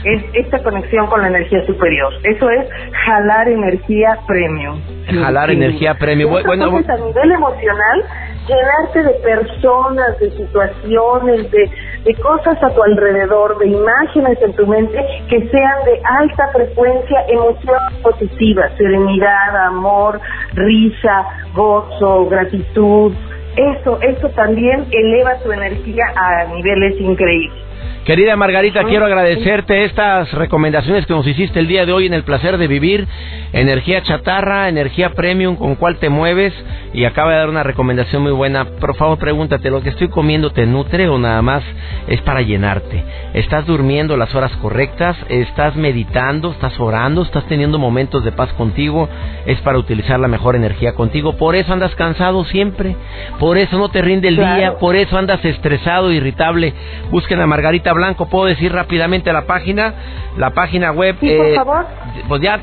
Es 0.04 0.22
esta 0.34 0.62
conexión 0.62 1.08
con 1.08 1.22
la 1.22 1.30
energía 1.30 1.66
superior. 1.66 2.12
Eso 2.24 2.50
es 2.50 2.68
jalar 3.06 3.48
energía 3.48 4.18
premium. 4.28 4.82
Jalar 5.08 5.50
energía 5.50 5.94
premium. 5.94 6.30
Bueno, 6.30 6.66
a 6.66 6.98
nivel 6.98 7.32
emocional, 7.32 8.04
llenarte 8.48 9.04
de 9.04 9.14
personas, 9.22 10.20
de 10.20 10.32
situaciones, 10.32 11.50
de, 11.52 11.72
de 12.04 12.16
cosas 12.16 12.62
a 12.62 12.70
tu 12.72 12.84
alrededor, 12.84 13.58
de 13.60 13.68
imágenes 13.68 14.42
en 14.42 14.54
tu 14.54 14.68
mente 14.68 15.00
que 15.30 15.48
sean 15.48 15.86
de 15.86 16.02
alta 16.20 16.50
frecuencia, 16.52 17.26
emociones 17.30 17.94
positivas, 18.02 18.72
serenidad, 18.78 19.68
amor, 19.68 20.20
risa, 20.54 21.26
gozo, 21.54 22.26
gratitud, 22.28 23.14
eso, 23.56 24.00
eso 24.02 24.30
también 24.30 24.88
eleva 24.92 25.40
tu 25.40 25.52
energía 25.52 26.04
a 26.16 26.46
niveles 26.46 27.00
increíbles. 27.00 27.64
Querida 28.06 28.36
Margarita, 28.36 28.84
quiero 28.84 29.06
agradecerte 29.06 29.86
estas 29.86 30.30
recomendaciones 30.34 31.06
que 31.06 31.14
nos 31.14 31.26
hiciste 31.26 31.62
el 31.62 31.68
día 31.68 31.86
de 31.86 31.94
hoy 31.94 32.06
en 32.06 32.14
el 32.14 32.24
placer 32.24 32.58
de 32.58 32.68
vivir. 32.68 33.08
Energía 33.54 34.04
chatarra, 34.04 34.68
energía 34.68 35.12
premium, 35.12 35.56
con 35.56 35.76
cuál 35.76 36.00
te 36.00 36.10
mueves. 36.10 36.54
Y 36.94 37.06
acaba 37.06 37.32
de 37.32 37.38
dar 37.38 37.50
una 37.50 37.64
recomendación 37.64 38.22
muy 38.22 38.34
buena. 38.34 38.66
Por 38.66 38.98
favor, 38.98 39.18
pregúntate, 39.20 39.70
¿lo 39.70 39.82
que 39.82 39.90
estoy 39.90 40.10
comiendo 40.10 40.50
te 40.50 40.66
nutre 40.66 41.08
o 41.08 41.18
nada 41.18 41.42
más 41.42 41.64
es 42.08 42.20
para 42.22 42.42
llenarte? 42.42 43.06
¿Estás 43.36 43.66
durmiendo 43.66 44.18
las 44.18 44.36
horas 44.36 44.52
correctas? 44.58 45.16
¿Estás 45.30 45.78
meditando? 45.78 46.52
¿Estás 46.52 46.78
orando? 46.82 47.22
¿Estás 47.22 47.46
teniendo 47.46 47.80
momentos 47.80 48.26
de 48.26 48.34
paz 48.34 48.52
contigo? 48.54 49.08
Es 49.46 49.62
para 49.62 49.78
utilizar 49.78 50.20
la 50.20 50.28
mejor 50.28 50.58
energía 50.58 50.94
contigo. 50.94 51.38
Por 51.38 51.56
eso 51.56 51.72
andas 51.72 51.96
cansado 51.96 52.44
siempre. 52.44 52.98
Por 53.40 53.58
eso 53.58 53.78
no 53.78 53.88
te 53.90 54.02
rinde 54.02 54.28
el 54.28 54.36
día. 54.36 54.76
Por 54.78 54.98
eso 54.98 55.18
andas 55.18 55.44
estresado, 55.46 56.12
irritable. 56.12 56.74
Busquen 57.10 57.40
a 57.40 57.48
Margarita 57.48 57.93
Blanco, 57.94 58.28
¿puedo 58.28 58.46
decir 58.46 58.74
rápidamente 58.74 59.32
la 59.32 59.46
página? 59.46 59.94
La 60.38 60.52
página 60.52 60.92
web. 60.92 61.16
Sí, 61.20 61.36
por 61.36 61.46
eh, 61.46 61.56
favor. 61.56 61.86
Pues 62.28 62.42
ya, 62.42 62.60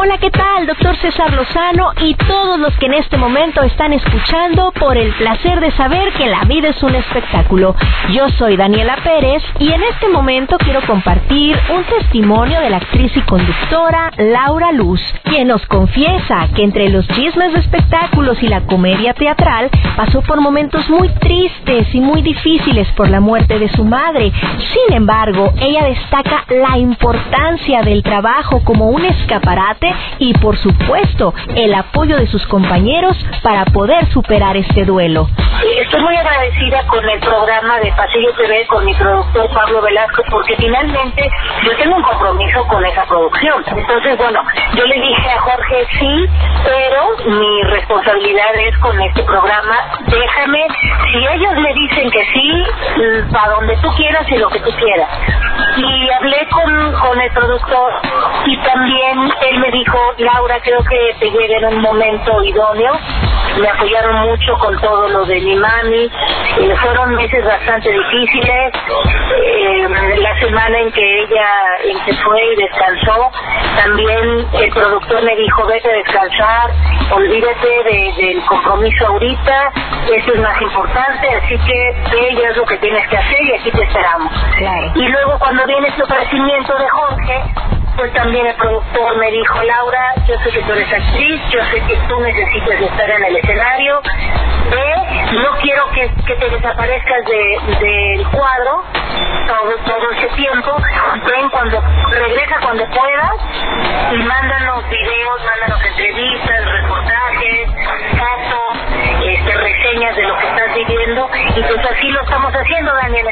Hola, 0.00 0.16
¿qué 0.18 0.30
tal? 0.30 0.64
Doctor 0.64 0.96
César 0.98 1.34
Lozano 1.34 1.90
y 2.00 2.14
todos 2.14 2.56
los 2.60 2.72
que 2.78 2.86
en 2.86 2.94
este 2.94 3.16
momento 3.16 3.64
están 3.64 3.92
escuchando 3.92 4.70
por 4.78 4.96
el 4.96 5.12
placer 5.14 5.58
de 5.58 5.72
saber 5.72 6.12
que 6.12 6.28
la 6.28 6.44
vida 6.44 6.68
es 6.68 6.80
un 6.84 6.94
espectáculo. 6.94 7.74
Yo 8.10 8.28
soy 8.38 8.56
Daniela 8.56 8.96
Pérez 9.02 9.42
y 9.58 9.72
en 9.72 9.82
este 9.82 10.06
momento 10.06 10.56
quiero 10.58 10.82
compartir 10.82 11.58
un 11.74 11.82
testimonio 11.82 12.60
de 12.60 12.70
la 12.70 12.76
actriz 12.76 13.10
y 13.16 13.22
conductora 13.22 14.12
Laura 14.18 14.70
Luz, 14.70 15.00
quien 15.24 15.48
nos 15.48 15.66
confiesa 15.66 16.46
que 16.54 16.62
entre 16.62 16.90
los 16.90 17.04
chismes 17.08 17.54
de 17.54 17.58
espectáculos 17.58 18.40
y 18.40 18.46
la 18.46 18.60
comedia 18.60 19.14
teatral 19.14 19.68
pasó 19.96 20.22
por 20.22 20.40
momentos 20.40 20.88
muy 20.88 21.08
tristes 21.08 21.92
y 21.92 22.00
muy 22.00 22.22
difíciles 22.22 22.86
por 22.92 23.08
la 23.08 23.18
muerte 23.18 23.58
de 23.58 23.68
su 23.70 23.82
madre. 23.82 24.30
Sin 24.58 24.94
embargo, 24.96 25.52
ella 25.60 25.86
destaca 25.86 26.44
la 26.50 26.78
importancia 26.78 27.82
del 27.82 28.04
trabajo 28.04 28.62
como 28.62 28.90
un 28.90 29.04
escaparate 29.04 29.87
y 30.18 30.34
por 30.34 30.56
supuesto 30.58 31.34
el 31.54 31.74
apoyo 31.74 32.16
de 32.16 32.26
sus 32.26 32.46
compañeros 32.46 33.16
para 33.42 33.64
poder 33.66 34.06
superar 34.12 34.56
este 34.56 34.84
duelo. 34.84 35.28
Estoy 35.80 36.02
muy 36.02 36.16
agradecida 36.16 36.86
con 36.86 37.08
el 37.08 37.20
programa 37.20 37.78
de 37.80 37.92
Pasillo 37.92 38.32
TV, 38.34 38.66
con 38.66 38.84
mi 38.84 38.94
productor 38.94 39.50
Pablo 39.52 39.82
Velasco, 39.82 40.22
porque 40.30 40.54
finalmente 40.56 41.28
yo 41.64 41.76
tengo 41.76 41.96
un 41.96 42.02
compromiso 42.02 42.64
con 42.68 42.84
esa 42.84 43.04
producción. 43.06 43.64
Entonces, 43.66 44.16
bueno, 44.18 44.42
yo 44.74 44.84
le 44.84 45.00
dije 45.00 45.30
a 45.30 45.40
Jorge 45.40 45.86
sí, 45.98 46.26
pero 46.64 47.38
mi 47.38 47.62
responsabilidad 47.62 48.54
es 48.56 48.78
con 48.78 49.00
este 49.00 49.22
programa, 49.24 49.76
déjame, 50.06 50.66
si 51.12 51.18
ellos 51.18 51.54
me 51.54 51.74
dicen 51.74 52.10
que 52.10 52.24
sí, 52.32 52.64
para 53.32 53.54
donde 53.54 53.76
tú 53.78 53.88
quieras 53.96 54.24
y 54.28 54.38
lo 54.38 54.48
que 54.48 54.60
tú 54.60 54.70
quieras. 54.78 55.08
Y 55.76 56.10
hablé 56.10 56.46
con, 56.50 56.92
con 57.00 57.20
el 57.20 57.30
productor 57.32 57.92
y 58.46 58.56
también 58.58 59.32
él 59.50 59.58
me 59.58 59.70
dijo, 59.70 59.77
Laura, 60.18 60.60
creo 60.62 60.82
que 60.84 61.14
te 61.20 61.30
llega 61.30 61.58
en 61.58 61.76
un 61.76 61.80
momento 61.80 62.42
idóneo 62.42 62.92
me 63.60 63.68
apoyaron 63.68 64.28
mucho 64.28 64.54
con 64.58 64.78
todo 64.80 65.08
lo 65.08 65.24
de 65.24 65.40
mi 65.40 65.56
mami. 65.56 66.10
Eh, 66.58 66.76
fueron 66.80 67.14
meses 67.14 67.44
bastante 67.44 67.90
difíciles. 67.90 68.72
Eh, 69.36 69.88
la 70.18 70.38
semana 70.40 70.78
en 70.78 70.92
que 70.92 71.22
ella 71.22 71.46
en 71.84 72.04
que 72.04 72.14
fue 72.22 72.52
y 72.52 72.56
descansó, 72.56 73.30
también 73.76 74.46
el 74.52 74.70
productor 74.70 75.22
me 75.22 75.34
dijo, 75.36 75.66
vete 75.66 75.90
a 75.90 75.94
descansar, 75.94 76.70
olvídate 77.10 77.84
del 78.16 78.44
compromiso 78.46 79.06
ahorita, 79.06 79.72
eso 80.14 80.32
es 80.34 80.40
más 80.40 80.60
importante, 80.62 81.28
así 81.28 81.58
que 81.58 81.96
ve 82.10 82.48
es 82.48 82.56
lo 82.56 82.64
que 82.64 82.76
tienes 82.78 83.08
que 83.08 83.16
hacer 83.16 83.42
y 83.42 83.52
aquí 83.54 83.70
te 83.70 83.82
esperamos. 83.82 84.32
Y 84.94 85.08
luego 85.08 85.38
cuando 85.38 85.66
viene 85.66 85.88
este 85.88 86.02
ofrecimiento 86.02 86.74
de 86.76 86.88
Jorge, 86.88 87.42
pues 87.98 88.12
también 88.12 88.46
el 88.46 88.54
productor 88.54 89.16
me 89.18 89.30
dijo, 89.32 89.60
Laura, 89.64 90.14
yo 90.28 90.38
sé 90.44 90.50
que 90.50 90.62
tú 90.62 90.72
eres 90.72 90.92
actriz, 90.92 91.40
yo 91.50 91.58
sé 91.64 91.82
que 91.82 91.96
tú 92.08 92.20
necesitas 92.20 92.80
estar 92.80 93.10
en 93.10 93.24
el 93.24 93.36
escenario, 93.36 94.00
ve, 94.70 95.40
no 95.42 95.50
quiero 95.60 95.90
que, 95.90 96.08
te 96.08 96.50
desaparezcas 96.50 97.24
del 97.80 98.26
cuadro 98.28 98.84
todo, 99.46 99.76
todo 99.84 100.10
ese 100.12 100.28
tiempo, 100.36 100.76
ven 101.26 101.48
cuando, 101.50 101.82
regresa 102.10 102.56
cuando 102.62 102.84
puedas 102.90 103.34
y 104.12 104.16
mándanos 104.16 104.88
videos, 104.88 105.40
mándanos 105.44 105.84
entrevistas, 105.84 106.64
reportajes, 106.64 107.70
fotos, 108.18 108.88
este, 109.24 109.52
reseñas 109.56 110.16
de 110.16 110.22
lo 110.22 110.36
que 110.38 110.46
estás 110.48 110.74
viviendo 110.74 111.30
y 111.56 111.62
pues 111.62 111.86
así 111.90 112.08
lo 112.10 112.22
estamos 112.22 112.52
haciendo, 112.52 112.92
Daniela. 112.94 113.30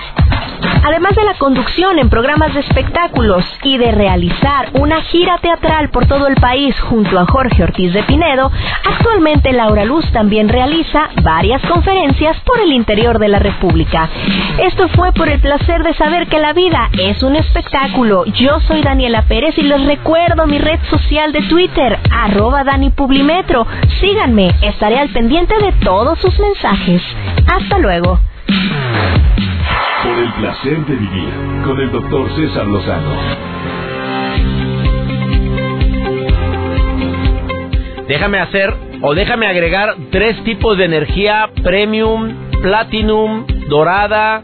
Además 0.87 1.17
de 1.17 1.25
la 1.25 1.35
conducción 1.35 1.99
en 1.99 2.09
programas 2.09 2.55
de 2.55 2.61
espectáculos 2.61 3.45
y 3.65 3.77
de 3.77 3.91
realizar 3.91 4.71
una 4.75 5.03
gira 5.03 5.37
teatral 5.39 5.89
por 5.89 6.07
todo 6.07 6.29
el 6.29 6.37
país 6.37 6.79
junto 6.81 7.19
a 7.19 7.27
Jorge 7.27 7.65
Ortiz 7.65 7.93
de 7.93 8.05
Pinedo, 8.05 8.53
actualmente 8.89 9.53
Laura 9.53 9.85
Luz 9.85 10.09
también 10.13 10.49
realiza 10.49 11.09
varias 11.23 11.61
conferencias 11.63 12.39
por 12.41 12.61
el 12.61 12.73
interior 12.73 13.19
de 13.19 13.29
la 13.29 13.41
República. 13.41 14.09
Esto 14.59 14.89
fue 14.91 15.13
por 15.13 15.29
el 15.29 15.41
placer 15.41 15.66
de 15.67 15.95
saber 15.95 16.29
que 16.29 16.39
la 16.39 16.53
vida 16.53 16.89
es 16.97 17.25
un 17.25 17.35
espectáculo. 17.35 18.25
Yo 18.27 18.61
soy 18.69 18.83
Daniela 18.83 19.23
Pérez 19.23 19.59
y 19.59 19.63
les 19.63 19.85
recuerdo 19.85 20.47
mi 20.47 20.59
red 20.59 20.79
social 20.89 21.33
de 21.33 21.43
Twitter, 21.43 21.99
arroba 22.09 22.63
Dani 22.63 22.91
Publimetro. 22.91 23.67
Síganme, 24.01 24.55
estaré 24.63 24.97
al 25.01 25.09
pendiente 25.09 25.59
de 25.59 25.73
todos 25.85 26.21
sus 26.21 26.39
mensajes. 26.39 27.03
Hasta 27.53 27.79
luego. 27.79 28.21
Por 30.05 30.19
el 30.19 30.33
placer 30.35 30.87
de 30.87 30.95
vivir 30.95 31.33
con 31.65 31.81
el 31.81 31.91
doctor 31.91 32.31
César 32.37 32.67
Lozano. 32.67 33.17
Déjame 38.07 38.39
hacer 38.39 38.73
o 39.03 39.15
déjame 39.15 39.49
agregar 39.49 39.97
tres 40.13 40.43
tipos 40.45 40.79
de 40.79 40.85
energía 40.85 41.51
premium, 41.65 42.33
platinum, 42.63 43.47
dorada, 43.69 44.43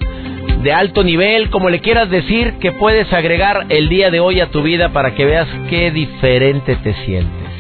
de 0.62 0.72
alto 0.72 1.03
nivel, 1.05 1.51
como 1.51 1.68
le 1.68 1.81
quieras 1.81 2.11
decir, 2.11 2.55
que 2.61 2.72
puedes 2.72 3.12
agregar 3.12 3.66
el 3.68 3.88
día 3.88 4.11
de 4.11 4.20
hoy 4.20 4.40
a 4.40 4.51
tu 4.51 4.62
vida 4.62 4.90
para 4.90 5.14
que 5.14 5.25
veas 5.25 5.48
qué 5.68 5.90
diferente 5.90 6.77
te 6.77 6.94
sientes. 7.05 7.51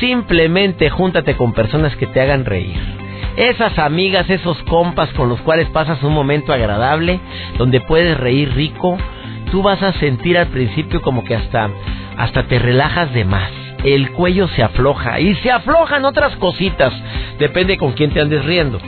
Simplemente 0.00 0.90
júntate 0.90 1.36
con 1.36 1.52
personas 1.52 1.94
que 1.96 2.06
te 2.06 2.20
hagan 2.20 2.44
reír 2.44 3.02
esas 3.36 3.78
amigas, 3.78 4.28
esos 4.28 4.58
compas 4.64 5.10
con 5.10 5.28
los 5.28 5.40
cuales 5.40 5.68
pasas 5.70 6.02
un 6.02 6.12
momento 6.12 6.52
agradable, 6.52 7.20
donde 7.56 7.80
puedes 7.80 8.18
reír 8.18 8.52
rico, 8.54 8.98
tú 9.50 9.62
vas 9.62 9.82
a 9.82 9.92
sentir 9.94 10.36
al 10.36 10.48
principio 10.48 11.00
como 11.00 11.24
que 11.24 11.34
hasta, 11.34 11.70
hasta 12.16 12.44
te 12.44 12.58
relajas 12.58 13.12
de 13.14 13.24
más. 13.24 13.50
El 13.84 14.12
cuello 14.12 14.48
se 14.48 14.62
afloja 14.62 15.18
y 15.18 15.34
se 15.36 15.50
aflojan 15.50 16.04
otras 16.04 16.36
cositas, 16.36 16.92
depende 17.38 17.78
con 17.78 17.92
quién 17.92 18.12
te 18.12 18.20
andes 18.20 18.44
riendo. 18.44 18.78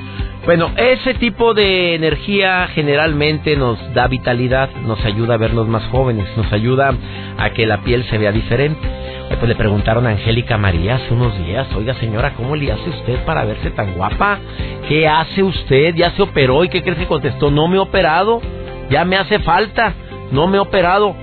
Bueno, 0.45 0.73
ese 0.77 1.15
tipo 1.15 1.55
de 1.55 1.95
energía 1.95 2.69
generalmente 2.75 3.57
nos 3.57 3.79
da 3.95 4.09
vitalidad, 4.09 4.69
nos 4.87 5.03
ayuda 5.03 5.35
a 5.35 5.39
vernos 5.39 5.67
más 5.69 5.85
jóvenes, 5.87 6.27
nos 6.37 6.53
ayuda 6.53 6.93
a 7.39 7.51
que 7.51 7.65
la 7.65 7.81
piel 7.81 8.05
se 8.11 8.19
vea 8.19 8.31
diferente. 8.31 8.87
Pues 9.29 9.49
le 9.49 9.55
preguntaron 9.55 10.07
a 10.07 10.11
Angélica 10.11 10.59
María 10.59 10.97
hace 10.97 11.15
unos 11.15 11.37
días, 11.39 11.67
oiga 11.75 11.95
señora, 11.95 12.35
¿cómo 12.35 12.57
le 12.57 12.71
hace 12.71 12.91
usted 12.91 13.25
para 13.25 13.47
verse 13.47 13.71
tan 13.71 13.95
guapa? 13.95 14.39
¿Qué 14.87 15.09
hace 15.09 15.43
usted? 15.43 15.95
¿Ya 15.95 16.11
se 16.11 16.21
operó? 16.21 16.63
¿Y 16.63 16.69
qué 16.69 16.83
crees 16.83 16.99
que 16.99 17.07
contestó? 17.07 17.51
No 17.51 17.67
me 17.67 17.77
he 17.77 17.81
operado, 17.81 18.43
ya 18.91 19.07
me 19.07 19.17
hace 19.17 19.39
falta, 19.39 19.95
no 20.31 20.47
me 20.47 20.59
he 20.59 20.61
operado. 20.61 21.17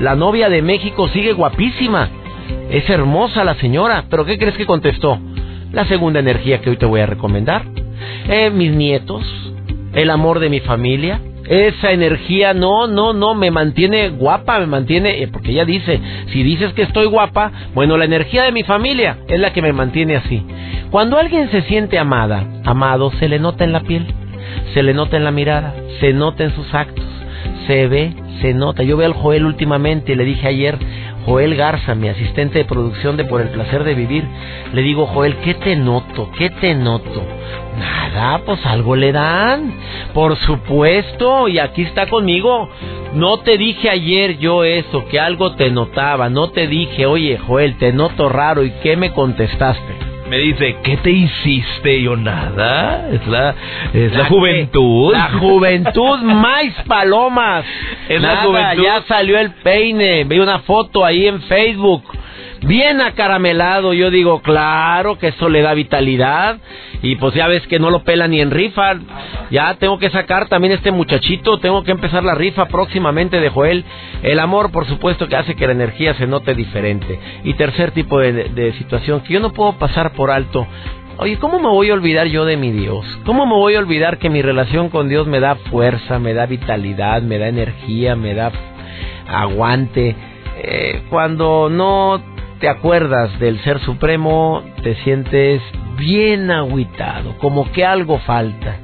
La 0.00 0.16
novia 0.16 0.48
de 0.48 0.62
México 0.62 1.06
sigue 1.08 1.32
guapísima, 1.32 2.08
es 2.70 2.90
hermosa 2.90 3.44
la 3.44 3.54
señora, 3.54 4.06
pero 4.10 4.24
¿qué 4.24 4.36
crees 4.36 4.56
que 4.56 4.66
contestó? 4.66 5.20
La 5.70 5.84
segunda 5.84 6.18
energía 6.18 6.60
que 6.60 6.70
hoy 6.70 6.76
te 6.76 6.86
voy 6.86 7.00
a 7.00 7.06
recomendar. 7.06 7.83
Eh, 8.28 8.50
mis 8.50 8.72
nietos, 8.72 9.22
el 9.94 10.10
amor 10.10 10.40
de 10.40 10.48
mi 10.48 10.60
familia, 10.60 11.20
esa 11.48 11.92
energía 11.92 12.54
no, 12.54 12.86
no, 12.86 13.12
no, 13.12 13.34
me 13.34 13.50
mantiene 13.50 14.08
guapa, 14.10 14.58
me 14.60 14.66
mantiene, 14.66 15.22
eh, 15.22 15.28
porque 15.28 15.50
ella 15.50 15.64
dice, 15.64 16.00
si 16.32 16.42
dices 16.42 16.72
que 16.72 16.82
estoy 16.82 17.06
guapa, 17.06 17.52
bueno, 17.74 17.96
la 17.96 18.06
energía 18.06 18.44
de 18.44 18.52
mi 18.52 18.62
familia 18.62 19.18
es 19.28 19.38
la 19.38 19.52
que 19.52 19.62
me 19.62 19.72
mantiene 19.72 20.16
así. 20.16 20.42
Cuando 20.90 21.18
alguien 21.18 21.50
se 21.50 21.62
siente 21.62 21.98
amada, 21.98 22.46
amado, 22.64 23.10
se 23.18 23.28
le 23.28 23.38
nota 23.38 23.64
en 23.64 23.72
la 23.72 23.80
piel, 23.80 24.06
se 24.72 24.82
le 24.82 24.94
nota 24.94 25.16
en 25.16 25.24
la 25.24 25.30
mirada, 25.30 25.74
se 26.00 26.12
nota 26.12 26.44
en 26.44 26.54
sus 26.54 26.72
actos, 26.72 27.04
se 27.66 27.88
ve, 27.88 28.14
se 28.40 28.54
nota. 28.54 28.82
Yo 28.82 28.96
veo 28.96 29.06
al 29.06 29.14
Joel 29.14 29.44
últimamente, 29.44 30.16
le 30.16 30.24
dije 30.24 30.48
ayer, 30.48 30.78
Joel 31.24 31.54
Garza, 31.56 31.94
mi 31.94 32.08
asistente 32.08 32.58
de 32.58 32.64
producción 32.64 33.16
de 33.16 33.24
Por 33.24 33.40
el 33.40 33.48
Placer 33.48 33.84
de 33.84 33.94
Vivir, 33.94 34.24
le 34.72 34.82
digo, 34.82 35.06
Joel, 35.06 35.36
¿qué 35.38 35.54
te 35.54 35.74
noto? 35.76 36.30
¿Qué 36.36 36.50
te 36.50 36.74
noto? 36.74 37.22
Nada, 37.78 38.42
pues 38.44 38.64
algo 38.66 38.94
le 38.94 39.12
dan. 39.12 39.72
Por 40.12 40.36
supuesto, 40.36 41.48
y 41.48 41.58
aquí 41.58 41.82
está 41.82 42.08
conmigo. 42.08 42.68
No 43.14 43.38
te 43.38 43.56
dije 43.56 43.88
ayer 43.88 44.38
yo 44.38 44.64
eso, 44.64 45.06
que 45.06 45.18
algo 45.18 45.54
te 45.54 45.70
notaba. 45.70 46.28
No 46.28 46.50
te 46.50 46.66
dije, 46.66 47.06
oye, 47.06 47.38
Joel, 47.38 47.76
te 47.78 47.92
noto 47.92 48.28
raro. 48.28 48.64
¿Y 48.64 48.70
qué 48.82 48.96
me 48.96 49.12
contestaste? 49.12 50.13
Me 50.28 50.38
dice, 50.38 50.76
¿qué 50.82 50.96
te 50.96 51.10
hiciste? 51.10 52.02
Yo 52.02 52.16
nada. 52.16 53.08
Es 53.10 53.26
la, 53.26 53.54
es 53.92 54.12
la, 54.12 54.24
juventud. 54.24 55.12
La 55.12 55.30
juventud, 55.38 56.18
más 56.20 56.64
palomas. 56.86 57.64
Es 58.08 58.20
la 58.22 58.36
juventud. 58.36 58.82
Ya 58.82 59.02
salió 59.02 59.38
el 59.38 59.50
peine. 59.50 60.24
Vi 60.24 60.38
una 60.38 60.60
foto 60.60 61.04
ahí 61.04 61.26
en 61.26 61.42
Facebook 61.42 62.04
bien 62.66 63.00
acaramelado. 63.00 63.92
Yo 63.92 64.10
digo, 64.10 64.42
claro 64.42 65.18
que 65.18 65.28
eso 65.28 65.48
le 65.48 65.62
da 65.62 65.74
vitalidad. 65.74 66.58
Y 67.02 67.16
pues 67.16 67.34
ya 67.34 67.46
ves 67.46 67.66
que 67.66 67.78
no 67.78 67.90
lo 67.90 68.02
pela 68.02 68.28
ni 68.28 68.40
en 68.40 68.50
rifa. 68.50 68.94
Ya 69.50 69.74
tengo 69.74 69.98
que 69.98 70.10
sacar 70.10 70.48
también 70.48 70.72
este 70.72 70.90
muchachito. 70.90 71.58
Tengo 71.58 71.82
que 71.84 71.92
empezar 71.92 72.24
la 72.24 72.34
rifa 72.34 72.66
próximamente 72.66 73.40
de 73.40 73.50
Joel. 73.50 73.84
El 74.22 74.38
amor, 74.38 74.70
por 74.72 74.86
supuesto, 74.86 75.28
que 75.28 75.36
hace 75.36 75.54
que 75.54 75.66
la 75.66 75.72
energía 75.72 76.14
se 76.14 76.26
note 76.26 76.54
diferente. 76.54 77.18
Y 77.44 77.54
tercer 77.54 77.90
tipo 77.90 78.18
de, 78.18 78.32
de 78.32 78.72
situación 78.74 79.20
que 79.20 79.34
yo 79.34 79.40
no 79.40 79.52
puedo 79.52 79.74
pasar 79.74 80.12
por 80.12 80.30
alto. 80.30 80.66
Oye, 81.16 81.38
¿cómo 81.38 81.60
me 81.60 81.68
voy 81.68 81.90
a 81.90 81.94
olvidar 81.94 82.26
yo 82.26 82.44
de 82.44 82.56
mi 82.56 82.72
Dios? 82.72 83.06
¿Cómo 83.24 83.46
me 83.46 83.54
voy 83.54 83.76
a 83.76 83.78
olvidar 83.78 84.18
que 84.18 84.30
mi 84.30 84.42
relación 84.42 84.88
con 84.88 85.08
Dios 85.08 85.28
me 85.28 85.38
da 85.38 85.54
fuerza, 85.54 86.18
me 86.18 86.34
da 86.34 86.46
vitalidad, 86.46 87.22
me 87.22 87.38
da 87.38 87.46
energía, 87.46 88.16
me 88.16 88.34
da 88.34 88.50
aguante? 89.28 90.16
Eh, 90.56 91.02
cuando 91.10 91.68
no 91.70 92.20
te 92.60 92.68
acuerdas 92.68 93.38
del 93.38 93.60
Ser 93.62 93.80
Supremo, 93.80 94.62
te 94.82 94.94
sientes 94.96 95.62
bien 95.96 96.50
agüitado, 96.50 97.36
como 97.38 97.70
que 97.72 97.84
algo 97.84 98.18
falta. 98.18 98.76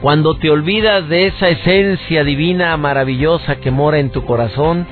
Cuando 0.00 0.36
te 0.36 0.50
olvidas 0.50 1.08
de 1.08 1.26
esa 1.26 1.48
esencia 1.48 2.24
divina 2.24 2.76
maravillosa 2.76 3.56
que 3.56 3.70
mora 3.70 3.98
en 3.98 4.10
tu 4.10 4.24
corazón, 4.24 4.86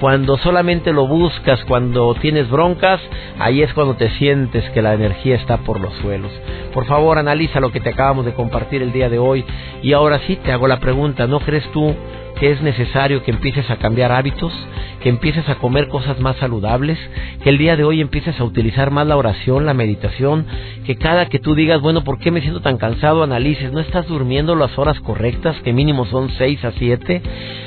cuando 0.00 0.36
solamente 0.38 0.92
lo 0.92 1.06
buscas, 1.06 1.64
cuando 1.64 2.14
tienes 2.14 2.50
broncas, 2.50 3.00
ahí 3.38 3.62
es 3.62 3.72
cuando 3.72 3.94
te 3.94 4.10
sientes 4.10 4.68
que 4.70 4.82
la 4.82 4.94
energía 4.94 5.36
está 5.36 5.58
por 5.58 5.80
los 5.80 5.94
suelos. 5.94 6.30
Por 6.72 6.86
favor, 6.86 7.18
analiza 7.18 7.60
lo 7.60 7.70
que 7.70 7.80
te 7.80 7.90
acabamos 7.90 8.24
de 8.24 8.34
compartir 8.34 8.82
el 8.82 8.92
día 8.92 9.08
de 9.08 9.18
hoy. 9.18 9.44
Y 9.82 9.92
ahora 9.92 10.20
sí 10.26 10.36
te 10.36 10.52
hago 10.52 10.66
la 10.66 10.80
pregunta, 10.80 11.26
¿no 11.26 11.40
crees 11.40 11.70
tú 11.72 11.94
que 12.42 12.50
es 12.50 12.60
necesario 12.60 13.22
que 13.22 13.30
empieces 13.30 13.70
a 13.70 13.76
cambiar 13.76 14.10
hábitos, 14.10 14.52
que 15.00 15.08
empieces 15.08 15.48
a 15.48 15.54
comer 15.58 15.86
cosas 15.86 16.18
más 16.18 16.34
saludables, 16.38 16.98
que 17.40 17.50
el 17.50 17.56
día 17.56 17.76
de 17.76 17.84
hoy 17.84 18.00
empieces 18.00 18.40
a 18.40 18.42
utilizar 18.42 18.90
más 18.90 19.06
la 19.06 19.16
oración, 19.16 19.64
la 19.64 19.74
meditación, 19.74 20.44
que 20.84 20.96
cada 20.96 21.26
que 21.26 21.38
tú 21.38 21.54
digas, 21.54 21.80
bueno, 21.80 22.02
¿por 22.02 22.18
qué 22.18 22.32
me 22.32 22.40
siento 22.40 22.60
tan 22.60 22.78
cansado? 22.78 23.22
Analices, 23.22 23.70
¿no 23.70 23.78
estás 23.78 24.08
durmiendo 24.08 24.56
las 24.56 24.76
horas 24.76 24.98
correctas, 24.98 25.54
que 25.60 25.72
mínimo 25.72 26.04
son 26.06 26.30
seis 26.36 26.64
a 26.64 26.72
siete? 26.72 27.22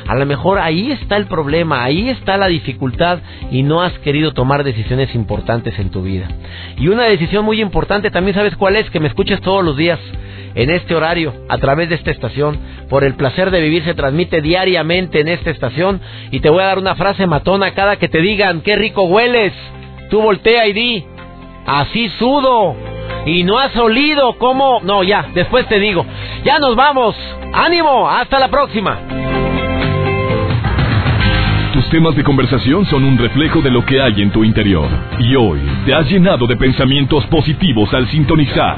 A 0.07 0.15
lo 0.15 0.25
mejor 0.25 0.59
ahí 0.59 0.91
está 0.91 1.15
el 1.15 1.27
problema, 1.27 1.85
ahí 1.85 2.09
está 2.09 2.35
la 2.35 2.47
dificultad 2.47 3.19
y 3.51 3.63
no 3.63 3.81
has 3.81 3.97
querido 3.99 4.33
tomar 4.33 4.65
decisiones 4.65 5.15
importantes 5.15 5.79
en 5.79 5.89
tu 5.89 6.01
vida. 6.01 6.27
Y 6.77 6.89
una 6.89 7.03
decisión 7.03 7.45
muy 7.45 7.61
importante 7.61 8.11
también 8.11 8.35
sabes 8.35 8.57
cuál 8.57 8.75
es, 8.75 8.89
que 8.89 8.99
me 8.99 9.07
escuches 9.07 9.39
todos 9.39 9.63
los 9.63 9.77
días 9.77 10.01
en 10.55 10.69
este 10.69 10.95
horario, 10.95 11.33
a 11.49 11.57
través 11.57 11.89
de 11.89 11.95
esta 11.95 12.11
estación. 12.11 12.57
Por 12.89 13.03
el 13.03 13.15
placer 13.15 13.51
de 13.51 13.61
vivir 13.61 13.83
se 13.83 13.93
transmite 13.93 14.41
diariamente 14.41 15.19
en 15.19 15.27
esta 15.27 15.51
estación 15.51 16.01
y 16.31 16.39
te 16.39 16.49
voy 16.49 16.63
a 16.63 16.67
dar 16.67 16.79
una 16.79 16.95
frase 16.95 17.27
matona 17.27 17.71
cada 17.71 17.97
que 17.97 18.09
te 18.09 18.21
digan, 18.21 18.61
qué 18.61 18.75
rico 18.75 19.03
hueles. 19.03 19.53
Tú 20.09 20.21
voltea 20.21 20.67
y 20.67 20.73
di, 20.73 21.05
así 21.65 22.09
sudo. 22.17 22.75
y 23.25 23.43
no 23.43 23.57
has 23.57 23.75
olido 23.75 24.37
cómo... 24.37 24.81
No, 24.83 25.03
ya, 25.03 25.27
después 25.33 25.67
te 25.67 25.79
digo. 25.79 26.05
Ya 26.43 26.59
nos 26.59 26.75
vamos. 26.75 27.15
Ánimo, 27.53 28.09
hasta 28.09 28.39
la 28.39 28.49
próxima. 28.49 28.99
Tus 31.73 31.89
temas 31.89 32.15
de 32.15 32.23
conversación 32.23 32.85
son 32.85 33.03
un 33.03 33.17
reflejo 33.17 33.61
de 33.61 33.69
lo 33.69 33.83
que 33.83 33.99
hay 33.99 34.21
en 34.21 34.31
tu 34.31 34.45
interior. 34.45 34.87
Y 35.19 35.35
hoy 35.35 35.59
te 35.85 35.93
has 35.93 36.09
llenado 36.09 36.47
de 36.47 36.55
pensamientos 36.55 37.25
positivos 37.25 37.93
al 37.93 38.07
sintonizar. 38.07 38.77